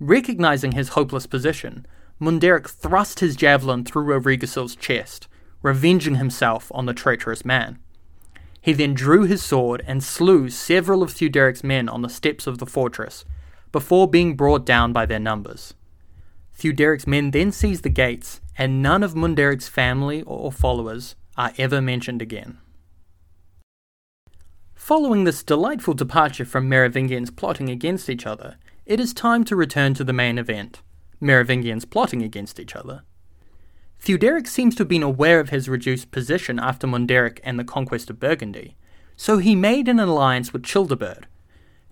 Recognizing 0.00 0.72
his 0.72 0.90
hopeless 0.90 1.26
position, 1.26 1.86
Munderic 2.18 2.68
thrust 2.68 3.20
his 3.20 3.36
javelin 3.36 3.84
through 3.84 4.10
Arigisil's 4.10 4.74
chest, 4.74 5.28
revenging 5.62 6.14
himself 6.14 6.72
on 6.74 6.86
the 6.86 6.94
traitorous 6.94 7.44
man. 7.44 7.78
He 8.60 8.72
then 8.72 8.94
drew 8.94 9.24
his 9.24 9.42
sword 9.42 9.84
and 9.86 10.02
slew 10.02 10.48
several 10.48 11.02
of 11.02 11.12
Theuderic's 11.12 11.62
men 11.62 11.88
on 11.88 12.02
the 12.02 12.08
steps 12.08 12.46
of 12.46 12.58
the 12.58 12.66
fortress, 12.66 13.24
before 13.70 14.08
being 14.08 14.34
brought 14.34 14.64
down 14.64 14.92
by 14.92 15.04
their 15.04 15.18
numbers. 15.18 15.74
Theuderic's 16.54 17.06
men 17.06 17.32
then 17.32 17.52
seized 17.52 17.82
the 17.82 17.90
gates, 17.90 18.40
and 18.56 18.82
none 18.82 19.02
of 19.02 19.14
Munderic's 19.14 19.68
family 19.68 20.22
or 20.22 20.50
followers 20.50 21.16
are 21.36 21.52
ever 21.58 21.82
mentioned 21.82 22.22
again. 22.22 22.58
Following 24.74 25.24
this 25.24 25.42
delightful 25.42 25.92
departure 25.92 26.46
from 26.46 26.68
Merovingians 26.68 27.30
plotting 27.30 27.68
against 27.68 28.08
each 28.08 28.24
other, 28.24 28.56
it 28.86 29.00
is 29.00 29.12
time 29.12 29.44
to 29.44 29.56
return 29.56 29.92
to 29.94 30.04
the 30.04 30.12
main 30.14 30.38
event 30.38 30.80
Merovingians 31.20 31.84
plotting 31.84 32.22
against 32.22 32.60
each 32.60 32.76
other. 32.76 33.02
Theuderic 34.00 34.46
seems 34.46 34.74
to 34.76 34.80
have 34.80 34.88
been 34.88 35.02
aware 35.02 35.40
of 35.40 35.50
his 35.50 35.68
reduced 35.68 36.10
position 36.10 36.58
after 36.58 36.86
Munderic 36.86 37.40
and 37.42 37.58
the 37.58 37.64
conquest 37.64 38.10
of 38.10 38.20
Burgundy, 38.20 38.76
so 39.16 39.38
he 39.38 39.54
made 39.54 39.88
an 39.88 39.98
alliance 39.98 40.52
with 40.52 40.62
Childebert. 40.62 41.26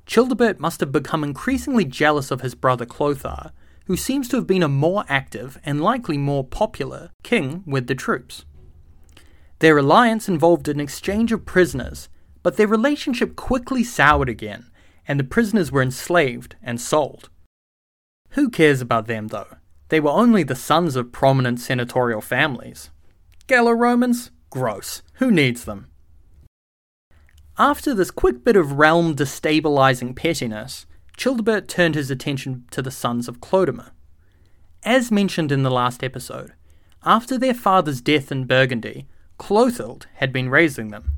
Childebert 0.06 0.60
must 0.60 0.80
have 0.80 0.92
become 0.92 1.24
increasingly 1.24 1.84
jealous 1.84 2.30
of 2.30 2.42
his 2.42 2.54
brother 2.54 2.84
Clothar, 2.84 3.52
who 3.86 3.96
seems 3.96 4.28
to 4.28 4.36
have 4.36 4.46
been 4.46 4.62
a 4.62 4.68
more 4.68 5.04
active 5.08 5.58
and 5.64 5.80
likely 5.80 6.18
more 6.18 6.44
popular 6.44 7.10
king 7.22 7.62
with 7.66 7.86
the 7.86 7.94
troops. 7.94 8.44
Their 9.60 9.78
alliance 9.78 10.28
involved 10.28 10.68
an 10.68 10.80
exchange 10.80 11.32
of 11.32 11.46
prisoners, 11.46 12.08
but 12.42 12.56
their 12.56 12.66
relationship 12.66 13.36
quickly 13.36 13.82
soured 13.82 14.28
again, 14.28 14.70
and 15.08 15.18
the 15.18 15.24
prisoners 15.24 15.72
were 15.72 15.82
enslaved 15.82 16.56
and 16.62 16.80
sold. 16.80 17.30
Who 18.34 18.50
cares 18.50 18.80
about 18.80 19.06
them, 19.06 19.28
though? 19.28 19.58
They 19.90 20.00
were 20.00 20.10
only 20.10 20.42
the 20.42 20.56
sons 20.56 20.96
of 20.96 21.12
prominent 21.12 21.60
senatorial 21.60 22.20
families. 22.20 22.90
Gallo 23.46 23.70
Romans? 23.70 24.32
Gross. 24.50 25.02
Who 25.14 25.30
needs 25.30 25.64
them? 25.64 25.86
After 27.56 27.94
this 27.94 28.10
quick 28.10 28.42
bit 28.42 28.56
of 28.56 28.72
realm 28.72 29.14
destabilizing 29.14 30.16
pettiness, 30.16 30.86
Childebert 31.16 31.68
turned 31.68 31.94
his 31.94 32.10
attention 32.10 32.64
to 32.72 32.82
the 32.82 32.90
sons 32.90 33.28
of 33.28 33.40
Clodomir. 33.40 33.92
As 34.82 35.12
mentioned 35.12 35.52
in 35.52 35.62
the 35.62 35.70
last 35.70 36.02
episode, 36.02 36.54
after 37.04 37.38
their 37.38 37.54
father's 37.54 38.00
death 38.00 38.32
in 38.32 38.46
Burgundy, 38.46 39.06
Clothild 39.38 40.08
had 40.14 40.32
been 40.32 40.48
raising 40.48 40.88
them. 40.88 41.12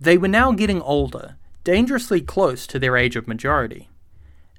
They 0.00 0.16
were 0.16 0.28
now 0.28 0.52
getting 0.52 0.80
older, 0.80 1.36
dangerously 1.62 2.22
close 2.22 2.66
to 2.68 2.78
their 2.78 2.96
age 2.96 3.16
of 3.16 3.28
majority. 3.28 3.90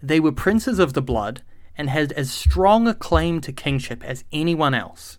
They 0.04 0.20
were 0.20 0.32
princes 0.32 0.78
of 0.78 0.94
the 0.94 1.02
blood 1.02 1.42
and 1.78 1.90
had 1.90 2.12
as 2.14 2.32
strong 2.32 2.88
a 2.88 2.94
claim 2.94 3.42
to 3.42 3.52
kingship 3.52 4.04
as 4.04 4.24
anyone 4.32 4.74
else. 4.74 5.18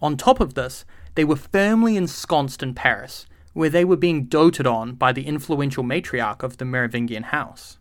On 0.00 0.16
top 0.16 0.40
of 0.40 0.54
this, 0.54 0.84
they 1.14 1.24
were 1.24 1.36
firmly 1.36 1.96
ensconced 1.96 2.62
in 2.62 2.74
Paris, 2.74 3.26
where 3.52 3.70
they 3.70 3.84
were 3.84 3.96
being 3.96 4.24
doted 4.24 4.66
on 4.66 4.94
by 4.94 5.12
the 5.12 5.26
influential 5.26 5.82
matriarch 5.82 6.42
of 6.42 6.58
the 6.58 6.64
Merovingian 6.64 7.24
house. 7.24 7.78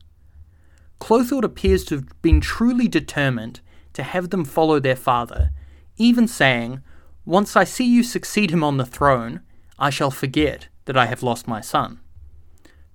Clothild 0.99 1.43
appears 1.43 1.83
to 1.85 1.95
have 1.95 2.21
been 2.21 2.39
truly 2.39 2.87
determined 2.87 3.59
to 3.93 4.03
have 4.03 4.29
them 4.29 4.45
follow 4.45 4.79
their 4.79 4.95
father, 4.95 5.51
even 5.97 6.27
saying, 6.27 6.81
Once 7.25 7.55
I 7.55 7.65
see 7.65 7.85
you 7.85 8.03
succeed 8.03 8.51
him 8.51 8.63
on 8.63 8.77
the 8.77 8.85
throne, 8.85 9.41
I 9.77 9.89
shall 9.89 10.11
forget 10.11 10.69
that 10.85 10.95
I 10.95 11.07
have 11.07 11.23
lost 11.23 11.47
my 11.47 11.59
son. 11.59 11.99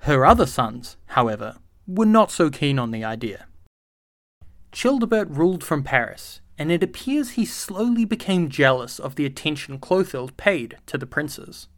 Her 0.04 0.24
other 0.24 0.46
sons, 0.46 0.96
however, 1.08 1.56
were 1.86 2.06
not 2.06 2.30
so 2.30 2.48
keen 2.48 2.78
on 2.78 2.90
the 2.90 3.04
idea. 3.04 3.46
Childebert 4.72 5.28
ruled 5.30 5.64
from 5.64 5.82
Paris, 5.82 6.40
and 6.56 6.70
it 6.70 6.82
appears 6.82 7.30
he 7.30 7.44
slowly 7.44 8.04
became 8.04 8.48
jealous 8.48 8.98
of 8.98 9.14
the 9.14 9.26
attention 9.26 9.78
Clothild 9.78 10.36
paid 10.36 10.78
to 10.86 10.96
the 10.96 11.06
princes. 11.06 11.68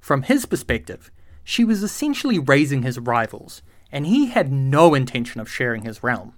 From 0.00 0.22
his 0.22 0.46
perspective, 0.46 1.10
she 1.44 1.64
was 1.64 1.82
essentially 1.82 2.38
raising 2.38 2.82
his 2.82 2.98
rivals, 2.98 3.62
and 3.92 4.06
he 4.06 4.26
had 4.26 4.50
no 4.50 4.94
intention 4.94 5.40
of 5.40 5.50
sharing 5.50 5.82
his 5.82 6.02
realm. 6.02 6.34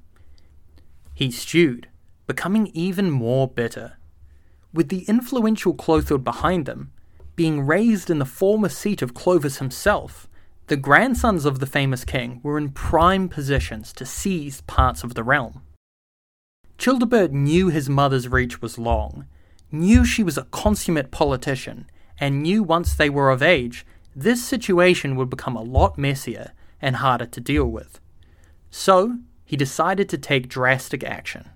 He 1.15 1.31
stewed, 1.31 1.89
becoming 2.27 2.71
even 2.75 3.11
more 3.11 3.49
bitter. 3.49 3.97
With 4.73 4.91
the 4.91 5.05
influential 5.05 5.73
Clothild 5.73 6.25
behind 6.25 6.67
them, 6.67 6.93
being 7.37 7.67
raised 7.67 8.11
in 8.11 8.19
the 8.19 8.25
former 8.25 8.69
seat 8.69 9.01
of 9.01 9.15
Clovis 9.15 9.59
himself, 9.59 10.29
the 10.67 10.77
grandsons 10.77 11.45
of 11.45 11.61
the 11.61 11.67
famous 11.67 12.05
king 12.05 12.41
were 12.43 12.59
in 12.59 12.71
prime 12.71 13.29
positions 13.29 13.93
to 13.93 14.05
seize 14.05 14.63
parts 14.63 15.05
of 15.05 15.15
the 15.15 15.23
realm. 15.23 15.63
Childebert 16.79 17.33
knew 17.33 17.69
his 17.69 17.89
mother's 17.89 18.29
reach 18.29 18.61
was 18.61 18.79
long, 18.79 19.27
knew 19.73 20.05
she 20.05 20.23
was 20.23 20.37
a 20.39 20.45
consummate 20.45 21.11
politician, 21.11 21.89
and 22.19 22.43
knew 22.43 22.63
once 22.63 22.95
they 22.95 23.11
were 23.11 23.31
of 23.31 23.43
age, 23.43 23.87
this 24.15 24.45
situation 24.45 25.17
would 25.17 25.31
become 25.31 25.57
a 25.57 25.63
lot 25.63 25.99
messier 25.99 26.53
and 26.81 26.97
harder 26.97 27.27
to 27.27 27.41
deal 27.41 27.67
with. 27.67 28.01
So, 28.71 29.19
he 29.45 29.57
decided 29.57 30.09
to 30.09 30.19
take 30.19 30.49
drastic 30.49 31.05
action. 31.05 31.51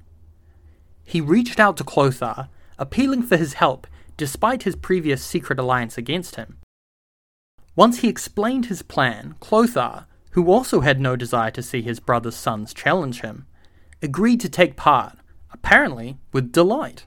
He 1.04 1.20
reached 1.20 1.58
out 1.58 1.76
to 1.78 1.84
Clothar, 1.84 2.48
appealing 2.78 3.22
for 3.22 3.36
his 3.36 3.54
help 3.54 3.86
despite 4.16 4.64
his 4.64 4.76
previous 4.76 5.24
secret 5.24 5.58
alliance 5.58 5.96
against 5.96 6.36
him. 6.36 6.58
Once 7.74 8.00
he 8.00 8.08
explained 8.08 8.66
his 8.66 8.82
plan, 8.82 9.34
Clothar, 9.40 10.04
who 10.32 10.52
also 10.52 10.80
had 10.80 11.00
no 11.00 11.16
desire 11.16 11.50
to 11.50 11.62
see 11.62 11.80
his 11.80 12.00
brother's 12.00 12.36
sons 12.36 12.74
challenge 12.74 13.22
him, 13.22 13.46
agreed 14.02 14.40
to 14.40 14.48
take 14.48 14.76
part, 14.76 15.16
apparently 15.52 16.16
with 16.32 16.52
delight. 16.52 17.06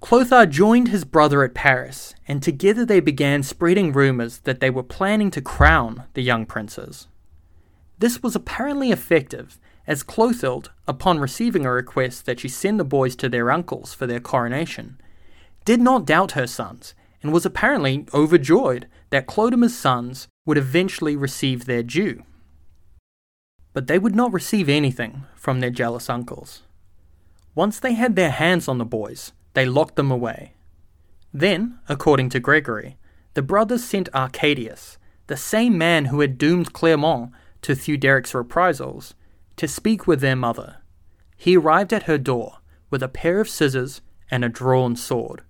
Clothar 0.00 0.46
joined 0.46 0.88
his 0.88 1.04
brother 1.04 1.42
at 1.42 1.54
Paris, 1.54 2.14
and 2.28 2.42
together 2.42 2.84
they 2.84 3.00
began 3.00 3.42
spreading 3.42 3.92
rumours 3.92 4.38
that 4.40 4.60
they 4.60 4.70
were 4.70 4.82
planning 4.82 5.30
to 5.32 5.40
crown 5.40 6.04
the 6.14 6.22
young 6.22 6.46
princes. 6.46 7.08
This 7.98 8.22
was 8.22 8.36
apparently 8.36 8.92
effective, 8.92 9.58
as 9.88 10.04
Clothild, 10.04 10.70
upon 10.86 11.18
receiving 11.18 11.66
a 11.66 11.72
request 11.72 12.26
that 12.26 12.38
she 12.38 12.48
send 12.48 12.78
the 12.78 12.84
boys 12.84 13.16
to 13.16 13.28
their 13.28 13.50
uncles 13.50 13.92
for 13.92 14.06
their 14.06 14.20
coronation, 14.20 15.00
did 15.64 15.80
not 15.80 16.06
doubt 16.06 16.32
her 16.32 16.46
sons, 16.46 16.94
and 17.22 17.32
was 17.32 17.44
apparently 17.44 18.06
overjoyed 18.14 18.86
that 19.10 19.26
Clodomir's 19.26 19.74
sons 19.74 20.28
would 20.46 20.56
eventually 20.56 21.16
receive 21.16 21.64
their 21.64 21.82
due 21.82 22.22
but 23.78 23.86
they 23.86 23.96
would 23.96 24.16
not 24.16 24.32
receive 24.32 24.68
anything 24.68 25.24
from 25.36 25.60
their 25.60 25.70
jealous 25.70 26.10
uncles. 26.10 26.62
Once 27.54 27.78
they 27.78 27.92
had 27.92 28.16
their 28.16 28.32
hands 28.32 28.66
on 28.66 28.78
the 28.78 28.84
boys, 28.84 29.30
they 29.54 29.64
locked 29.64 29.94
them 29.94 30.10
away. 30.10 30.52
Then, 31.32 31.78
according 31.88 32.30
to 32.30 32.40
Gregory, 32.40 32.98
the 33.34 33.42
brothers 33.42 33.84
sent 33.84 34.08
Arcadius, 34.12 34.98
the 35.28 35.36
same 35.36 35.78
man 35.78 36.06
who 36.06 36.18
had 36.18 36.38
doomed 36.38 36.72
Clermont 36.72 37.30
to 37.62 37.76
Theuderic's 37.76 38.34
reprisals, 38.34 39.14
to 39.54 39.68
speak 39.68 40.08
with 40.08 40.20
their 40.20 40.34
mother. 40.34 40.78
He 41.36 41.56
arrived 41.56 41.92
at 41.92 42.10
her 42.10 42.18
door 42.18 42.58
with 42.90 43.00
a 43.00 43.08
pair 43.08 43.38
of 43.38 43.48
scissors 43.48 44.00
and 44.28 44.44
a 44.44 44.48
drawn 44.48 44.96
sword. 44.96 45.42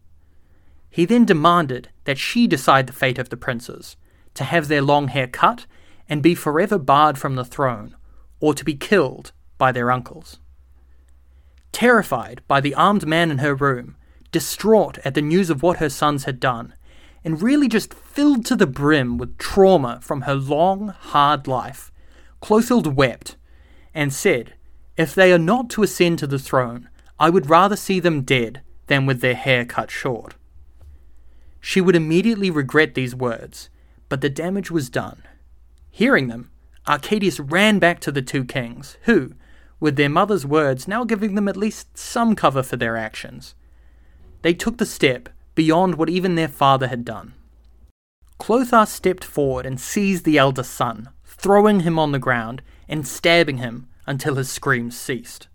He 0.91 1.07
then 1.07 1.25
demanded 1.25 1.89
that 2.05 2.19
she 2.19 2.47
decide 2.47 2.89
the 2.89 2.93
fate 2.93 3.19
of 3.19 3.31
the 3.31 3.39
princes, 3.39 3.97
to 4.35 4.45
have 4.45 4.69
their 4.69 4.83
long 4.83 5.09
hair 5.09 5.29
cut 5.29 5.65
and 6.11 6.23
be 6.23 6.35
forever 6.35 6.77
barred 6.77 7.17
from 7.17 7.35
the 7.35 7.45
throne, 7.47 7.95
or 8.41 8.55
to 8.55 8.65
be 8.65 8.75
killed 8.75 9.33
by 9.57 9.73
their 9.73 9.91
uncles. 9.91 10.39
Terrified 11.73 12.43
by 12.49 12.61
the 12.61 12.75
armed 12.75 13.07
man 13.07 13.31
in 13.31 13.39
her 13.39 13.55
room, 13.55 13.97
distraught 14.33 14.99
at 15.05 15.15
the 15.15 15.23
news 15.23 15.51
of 15.51 15.63
what 15.63 15.79
her 15.79 15.89
sons 15.89 16.25
had 16.25 16.41
done, 16.41 16.75
and 17.25 17.43
really 17.43 17.69
just 17.69 17.93
filled 17.93 18.45
to 18.47 18.57
the 18.57 18.67
brim 18.67 19.19
with 19.19 19.39
trauma 19.39 19.99
from 20.03 20.23
her 20.23 20.35
long, 20.35 20.89
hard 20.89 21.47
life, 21.47 21.91
Clothild 22.41 22.97
wept 22.97 23.37
and 23.95 24.13
said, 24.13 24.55
If 24.97 25.15
they 25.15 25.33
are 25.33 25.39
not 25.39 25.71
to 25.71 25.83
ascend 25.83 26.21
to 26.21 26.27
the 26.27 26.39
throne, 26.39 26.89
I 27.19 27.31
would 27.31 27.51
rather 27.51 27.77
see 27.77 28.01
them 28.01 28.23
dead 28.23 28.63
than 28.87 29.07
with 29.07 29.21
their 29.21 29.35
hair 29.35 29.65
cut 29.65 29.91
short. 29.91 30.37
She 31.61 31.81
would 31.81 31.97
immediately 31.97 32.51
regret 32.51 32.95
these 32.95 33.15
words, 33.15 33.71
but 34.09 34.21
the 34.21 34.31
damage 34.31 34.71
was 34.71 34.89
done. 34.89 35.23
Hearing 35.91 36.29
them, 36.29 36.51
Arcadius 36.89 37.39
ran 37.39 37.79
back 37.79 38.01
to 38.01 38.11
the 38.11 38.23
two 38.23 38.45
kings, 38.45 38.97
who, 39.03 39.35
with 39.79 39.97
their 39.97 40.09
mother's 40.09 40.47
words 40.47 40.89
now 40.89 41.05
giving 41.05 41.35
them 41.35 41.47
at 41.47 41.57
least 41.57 41.99
some 41.99 42.35
cover 42.35 42.63
for 42.63 42.77
their 42.77 42.97
actions, 42.97 43.55
they 44.43 44.55
took 44.55 44.79
the 44.79 44.87
step 44.87 45.29
beyond 45.55 45.97
what 45.97 46.09
even 46.09 46.35
their 46.35 46.49
father 46.49 46.89
had 46.89 47.05
done. 47.05 47.35
Clothar 48.39 48.87
stepped 48.87 49.25
forward 49.25 49.67
and 49.67 49.81
seized 49.81 50.25
the 50.25 50.39
eldest 50.39 50.73
son, 50.73 51.11
throwing 51.25 51.81
him 51.81 51.99
on 51.99 52.13
the 52.13 52.19
ground 52.19 52.63
and 52.89 53.07
stabbing 53.07 53.59
him 53.59 53.87
until 54.07 54.37
his 54.37 54.49
screams 54.49 54.97
ceased. 54.97 55.49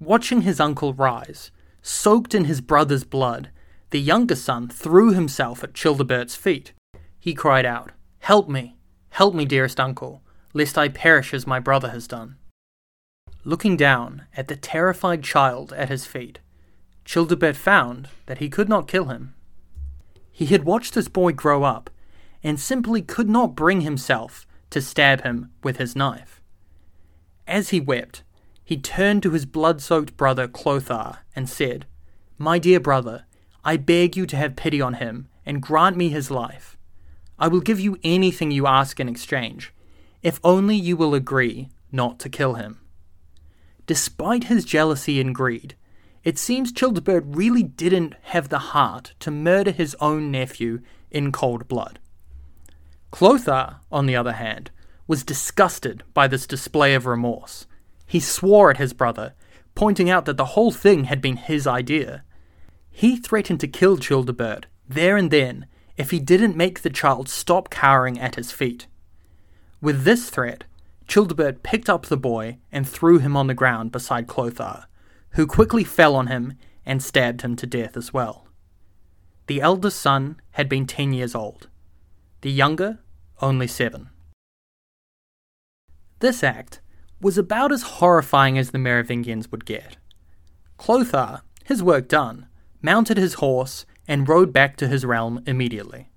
Watching 0.00 0.42
his 0.42 0.60
uncle 0.60 0.92
rise, 0.92 1.50
soaked 1.80 2.34
in 2.34 2.44
his 2.44 2.60
brother's 2.60 3.04
blood, 3.04 3.50
the 3.90 4.00
younger 4.00 4.36
son 4.36 4.68
threw 4.68 5.12
himself 5.12 5.64
at 5.64 5.74
Childebert's 5.74 6.36
feet. 6.36 6.72
He 7.18 7.32
cried 7.32 7.64
out, 7.64 7.92
Help 8.18 8.48
me! 8.48 8.76
Help 9.10 9.34
me, 9.34 9.44
dearest 9.44 9.80
uncle! 9.80 10.22
Lest 10.52 10.78
I 10.78 10.88
perish 10.88 11.34
as 11.34 11.46
my 11.46 11.60
brother 11.60 11.90
has 11.90 12.06
done. 12.06 12.36
Looking 13.44 13.76
down 13.76 14.26
at 14.36 14.48
the 14.48 14.56
terrified 14.56 15.22
child 15.22 15.72
at 15.72 15.88
his 15.88 16.06
feet, 16.06 16.40
Childebert 17.04 17.56
found 17.56 18.08
that 18.26 18.38
he 18.38 18.50
could 18.50 18.68
not 18.68 18.88
kill 18.88 19.06
him. 19.06 19.34
He 20.30 20.46
had 20.46 20.64
watched 20.64 20.94
this 20.94 21.08
boy 21.08 21.32
grow 21.32 21.64
up, 21.64 21.90
and 22.42 22.60
simply 22.60 23.02
could 23.02 23.28
not 23.28 23.56
bring 23.56 23.80
himself 23.80 24.46
to 24.70 24.80
stab 24.80 25.22
him 25.22 25.50
with 25.62 25.78
his 25.78 25.96
knife. 25.96 26.40
As 27.46 27.70
he 27.70 27.80
wept, 27.80 28.22
he 28.62 28.76
turned 28.76 29.22
to 29.22 29.30
his 29.30 29.46
blood 29.46 29.80
soaked 29.80 30.16
brother 30.16 30.46
Clothar 30.46 31.20
and 31.34 31.48
said, 31.48 31.86
My 32.36 32.58
dear 32.58 32.78
brother, 32.78 33.24
I 33.64 33.78
beg 33.78 34.16
you 34.16 34.26
to 34.26 34.36
have 34.36 34.56
pity 34.56 34.80
on 34.80 34.94
him 34.94 35.28
and 35.46 35.62
grant 35.62 35.96
me 35.96 36.10
his 36.10 36.30
life. 36.30 36.76
I 37.38 37.48
will 37.48 37.60
give 37.60 37.80
you 37.80 37.98
anything 38.04 38.50
you 38.50 38.66
ask 38.66 39.00
in 39.00 39.08
exchange, 39.08 39.72
if 40.22 40.40
only 40.42 40.76
you 40.76 40.96
will 40.96 41.14
agree 41.14 41.68
not 41.92 42.18
to 42.20 42.28
kill 42.28 42.54
him. 42.54 42.80
Despite 43.86 44.44
his 44.44 44.64
jealousy 44.64 45.20
and 45.20 45.34
greed, 45.34 45.74
it 46.24 46.38
seems 46.38 46.72
Childebert 46.72 47.24
really 47.26 47.62
didn't 47.62 48.14
have 48.22 48.48
the 48.48 48.58
heart 48.58 49.14
to 49.20 49.30
murder 49.30 49.70
his 49.70 49.96
own 50.00 50.30
nephew 50.30 50.80
in 51.10 51.32
cold 51.32 51.68
blood. 51.68 51.98
Clothar, 53.10 53.76
on 53.90 54.06
the 54.06 54.16
other 54.16 54.32
hand, 54.32 54.70
was 55.06 55.24
disgusted 55.24 56.02
by 56.12 56.28
this 56.28 56.46
display 56.46 56.94
of 56.94 57.06
remorse 57.06 57.66
he 58.08 58.18
swore 58.18 58.70
at 58.70 58.78
his 58.78 58.94
brother, 58.94 59.34
pointing 59.74 60.08
out 60.08 60.24
that 60.24 60.38
the 60.38 60.56
whole 60.56 60.72
thing 60.72 61.04
had 61.04 61.20
been 61.20 61.36
his 61.36 61.66
idea. 61.66 62.24
He 62.90 63.16
threatened 63.16 63.60
to 63.60 63.68
kill 63.68 63.98
Childebert 63.98 64.64
there 64.88 65.16
and 65.18 65.30
then 65.30 65.66
if 65.98 66.10
he 66.10 66.18
didn't 66.18 66.56
make 66.56 66.80
the 66.80 66.90
child 66.90 67.28
stop 67.28 67.68
cowering 67.68 68.18
at 68.18 68.36
his 68.36 68.50
feet. 68.50 68.86
With 69.80 70.04
this 70.04 70.28
threat, 70.28 70.64
Childebert 71.06 71.62
picked 71.62 71.88
up 71.88 72.06
the 72.06 72.16
boy 72.16 72.58
and 72.72 72.88
threw 72.88 73.18
him 73.18 73.36
on 73.36 73.46
the 73.46 73.54
ground 73.54 73.92
beside 73.92 74.26
Clothar, 74.26 74.86
who 75.30 75.46
quickly 75.46 75.84
fell 75.84 76.16
on 76.16 76.26
him 76.26 76.54
and 76.84 77.02
stabbed 77.02 77.42
him 77.42 77.54
to 77.56 77.66
death 77.66 77.96
as 77.96 78.12
well. 78.12 78.48
The 79.46 79.60
eldest 79.60 80.00
son 80.00 80.40
had 80.52 80.68
been 80.68 80.86
ten 80.86 81.12
years 81.12 81.34
old, 81.34 81.68
the 82.40 82.50
younger 82.50 82.98
only 83.40 83.66
seven. 83.66 84.10
This 86.18 86.42
act 86.42 86.80
was 87.20 87.38
about 87.38 87.72
as 87.72 87.82
horrifying 87.82 88.58
as 88.58 88.70
the 88.70 88.78
Merovingians 88.78 89.50
would 89.50 89.64
get. 89.64 89.96
Clothar, 90.76 91.42
his 91.64 91.82
work 91.82 92.08
done, 92.08 92.46
mounted 92.82 93.16
his 93.16 93.34
horse 93.34 93.86
and 94.06 94.28
rode 94.28 94.52
back 94.52 94.76
to 94.76 94.88
his 94.88 95.04
realm 95.04 95.42
immediately. 95.46 96.10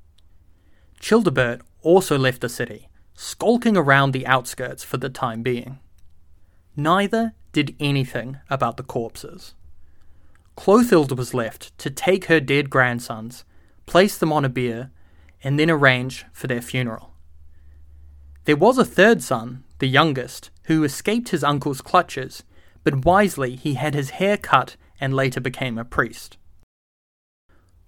Childebert 0.99 1.61
also 1.81 2.17
left 2.17 2.41
the 2.41 2.49
city, 2.49 2.87
skulking 3.21 3.77
around 3.77 4.13
the 4.13 4.25
outskirts 4.25 4.83
for 4.83 4.97
the 4.97 5.07
time 5.07 5.43
being. 5.43 5.77
Neither 6.75 7.33
did 7.51 7.75
anything 7.79 8.39
about 8.49 8.77
the 8.77 8.83
corpses. 8.83 9.53
Clothild 10.55 11.15
was 11.15 11.31
left 11.31 11.77
to 11.77 11.91
take 11.91 12.25
her 12.25 12.39
dead 12.39 12.71
grandsons, 12.71 13.45
place 13.85 14.17
them 14.17 14.33
on 14.33 14.43
a 14.43 14.49
bier, 14.49 14.89
and 15.43 15.59
then 15.59 15.69
arrange 15.69 16.25
for 16.33 16.47
their 16.47 16.63
funeral. 16.63 17.13
There 18.45 18.55
was 18.55 18.79
a 18.79 18.85
third 18.85 19.21
son, 19.21 19.65
the 19.77 19.87
youngest, 19.87 20.49
who 20.63 20.83
escaped 20.83 21.29
his 21.29 21.43
uncle's 21.43 21.81
clutches, 21.81 22.43
but 22.83 23.05
wisely 23.05 23.55
he 23.55 23.75
had 23.75 23.93
his 23.93 24.11
hair 24.11 24.35
cut 24.35 24.77
and 24.99 25.13
later 25.13 25.39
became 25.39 25.77
a 25.77 25.85
priest. 25.85 26.37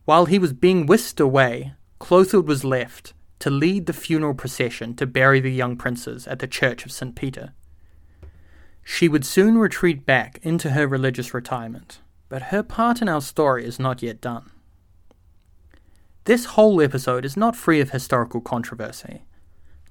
While 0.05 0.25
he 0.25 0.37
was 0.37 0.53
being 0.53 0.85
whisked 0.85 1.19
away, 1.19 1.73
Clothild 1.97 2.47
was 2.47 2.63
left 2.63 3.13
to 3.43 3.49
lead 3.49 3.87
the 3.87 3.91
funeral 3.91 4.33
procession 4.33 4.95
to 4.95 5.05
bury 5.05 5.41
the 5.41 5.51
young 5.51 5.75
princes 5.75 6.25
at 6.27 6.39
the 6.39 6.47
Church 6.47 6.85
of 6.85 6.93
St. 6.93 7.13
Peter. 7.13 7.51
She 8.85 9.09
would 9.09 9.25
soon 9.25 9.57
retreat 9.57 10.05
back 10.05 10.39
into 10.43 10.69
her 10.69 10.87
religious 10.87 11.33
retirement, 11.33 11.99
but 12.29 12.53
her 12.53 12.63
part 12.63 13.01
in 13.01 13.09
our 13.09 13.19
story 13.19 13.65
is 13.65 13.79
not 13.79 14.01
yet 14.01 14.21
done. 14.21 14.49
This 16.23 16.45
whole 16.55 16.81
episode 16.81 17.25
is 17.25 17.35
not 17.35 17.57
free 17.57 17.81
of 17.81 17.89
historical 17.89 18.39
controversy. 18.39 19.25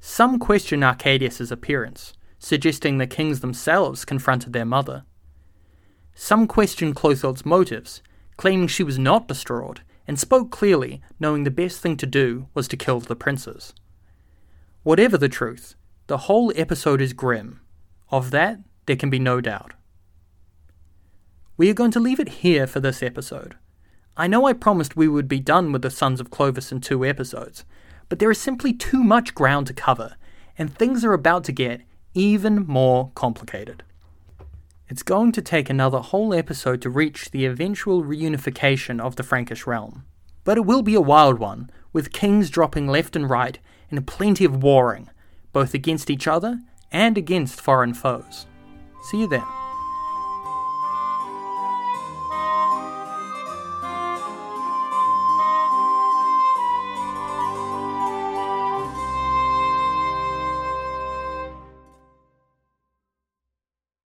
Some 0.00 0.38
question 0.38 0.82
Arcadius's 0.82 1.52
appearance, 1.52 2.14
suggesting 2.38 2.96
the 2.96 3.06
kings 3.06 3.40
themselves 3.40 4.06
confronted 4.06 4.54
their 4.54 4.64
mother. 4.64 5.04
Some 6.14 6.46
question 6.46 6.94
Clothild's 6.94 7.44
motives, 7.44 8.02
claiming 8.38 8.68
she 8.68 8.82
was 8.82 8.98
not 8.98 9.28
distraught 9.28 9.82
and 10.06 10.18
spoke 10.18 10.50
clearly, 10.50 11.00
knowing 11.20 11.44
the 11.44 11.50
best 11.50 11.80
thing 11.80 11.96
to 11.96 12.06
do 12.06 12.48
was 12.54 12.68
to 12.68 12.76
kill 12.76 13.00
the 13.00 13.16
princes. 13.16 13.72
Whatever 14.82 15.16
the 15.16 15.28
truth, 15.28 15.74
the 16.08 16.18
whole 16.18 16.52
episode 16.56 17.00
is 17.00 17.12
grim. 17.12 17.60
Of 18.10 18.30
that, 18.32 18.58
there 18.86 18.96
can 18.96 19.10
be 19.10 19.18
no 19.18 19.40
doubt. 19.40 19.74
We 21.56 21.70
are 21.70 21.74
going 21.74 21.92
to 21.92 22.00
leave 22.00 22.18
it 22.18 22.40
here 22.40 22.66
for 22.66 22.80
this 22.80 23.02
episode. 23.02 23.56
I 24.16 24.26
know 24.26 24.46
I 24.46 24.52
promised 24.52 24.96
we 24.96 25.08
would 25.08 25.28
be 25.28 25.40
done 25.40 25.72
with 25.72 25.82
the 25.82 25.90
Sons 25.90 26.20
of 26.20 26.30
Clovis 26.30 26.72
in 26.72 26.80
two 26.80 27.04
episodes, 27.04 27.64
but 28.08 28.18
there 28.18 28.30
is 28.30 28.40
simply 28.40 28.72
too 28.72 29.02
much 29.02 29.34
ground 29.34 29.68
to 29.68 29.72
cover, 29.72 30.16
and 30.58 30.74
things 30.74 31.04
are 31.04 31.12
about 31.12 31.44
to 31.44 31.52
get 31.52 31.82
even 32.12 32.66
more 32.66 33.10
complicated. 33.14 33.84
It's 34.92 35.02
going 35.02 35.33
to 35.33 35.40
take 35.40 35.70
another 35.70 36.00
whole 36.00 36.35
episode 36.35 36.83
to 36.83 36.90
reach 36.90 37.31
the 37.31 37.46
eventual 37.46 38.05
reunification 38.05 39.00
of 39.00 39.16
the 39.16 39.22
Frankish 39.22 39.66
realm. 39.66 40.05
But 40.44 40.59
it 40.59 40.66
will 40.66 40.83
be 40.83 40.94
a 40.94 41.00
wild 41.00 41.38
one, 41.38 41.70
with 41.94 42.12
kings 42.12 42.50
dropping 42.50 42.88
left 42.88 43.16
and 43.16 43.31
right 43.31 43.59
and 43.90 44.07
plenty 44.07 44.44
of 44.44 44.62
warring, 44.62 45.09
both 45.50 45.72
against 45.72 46.11
each 46.11 46.28
other 46.28 46.61
and 46.90 47.16
against 47.16 47.59
foreign 47.59 47.94
foes. 47.94 48.46
See 49.05 49.20
you 49.20 49.28
then. 49.28 49.62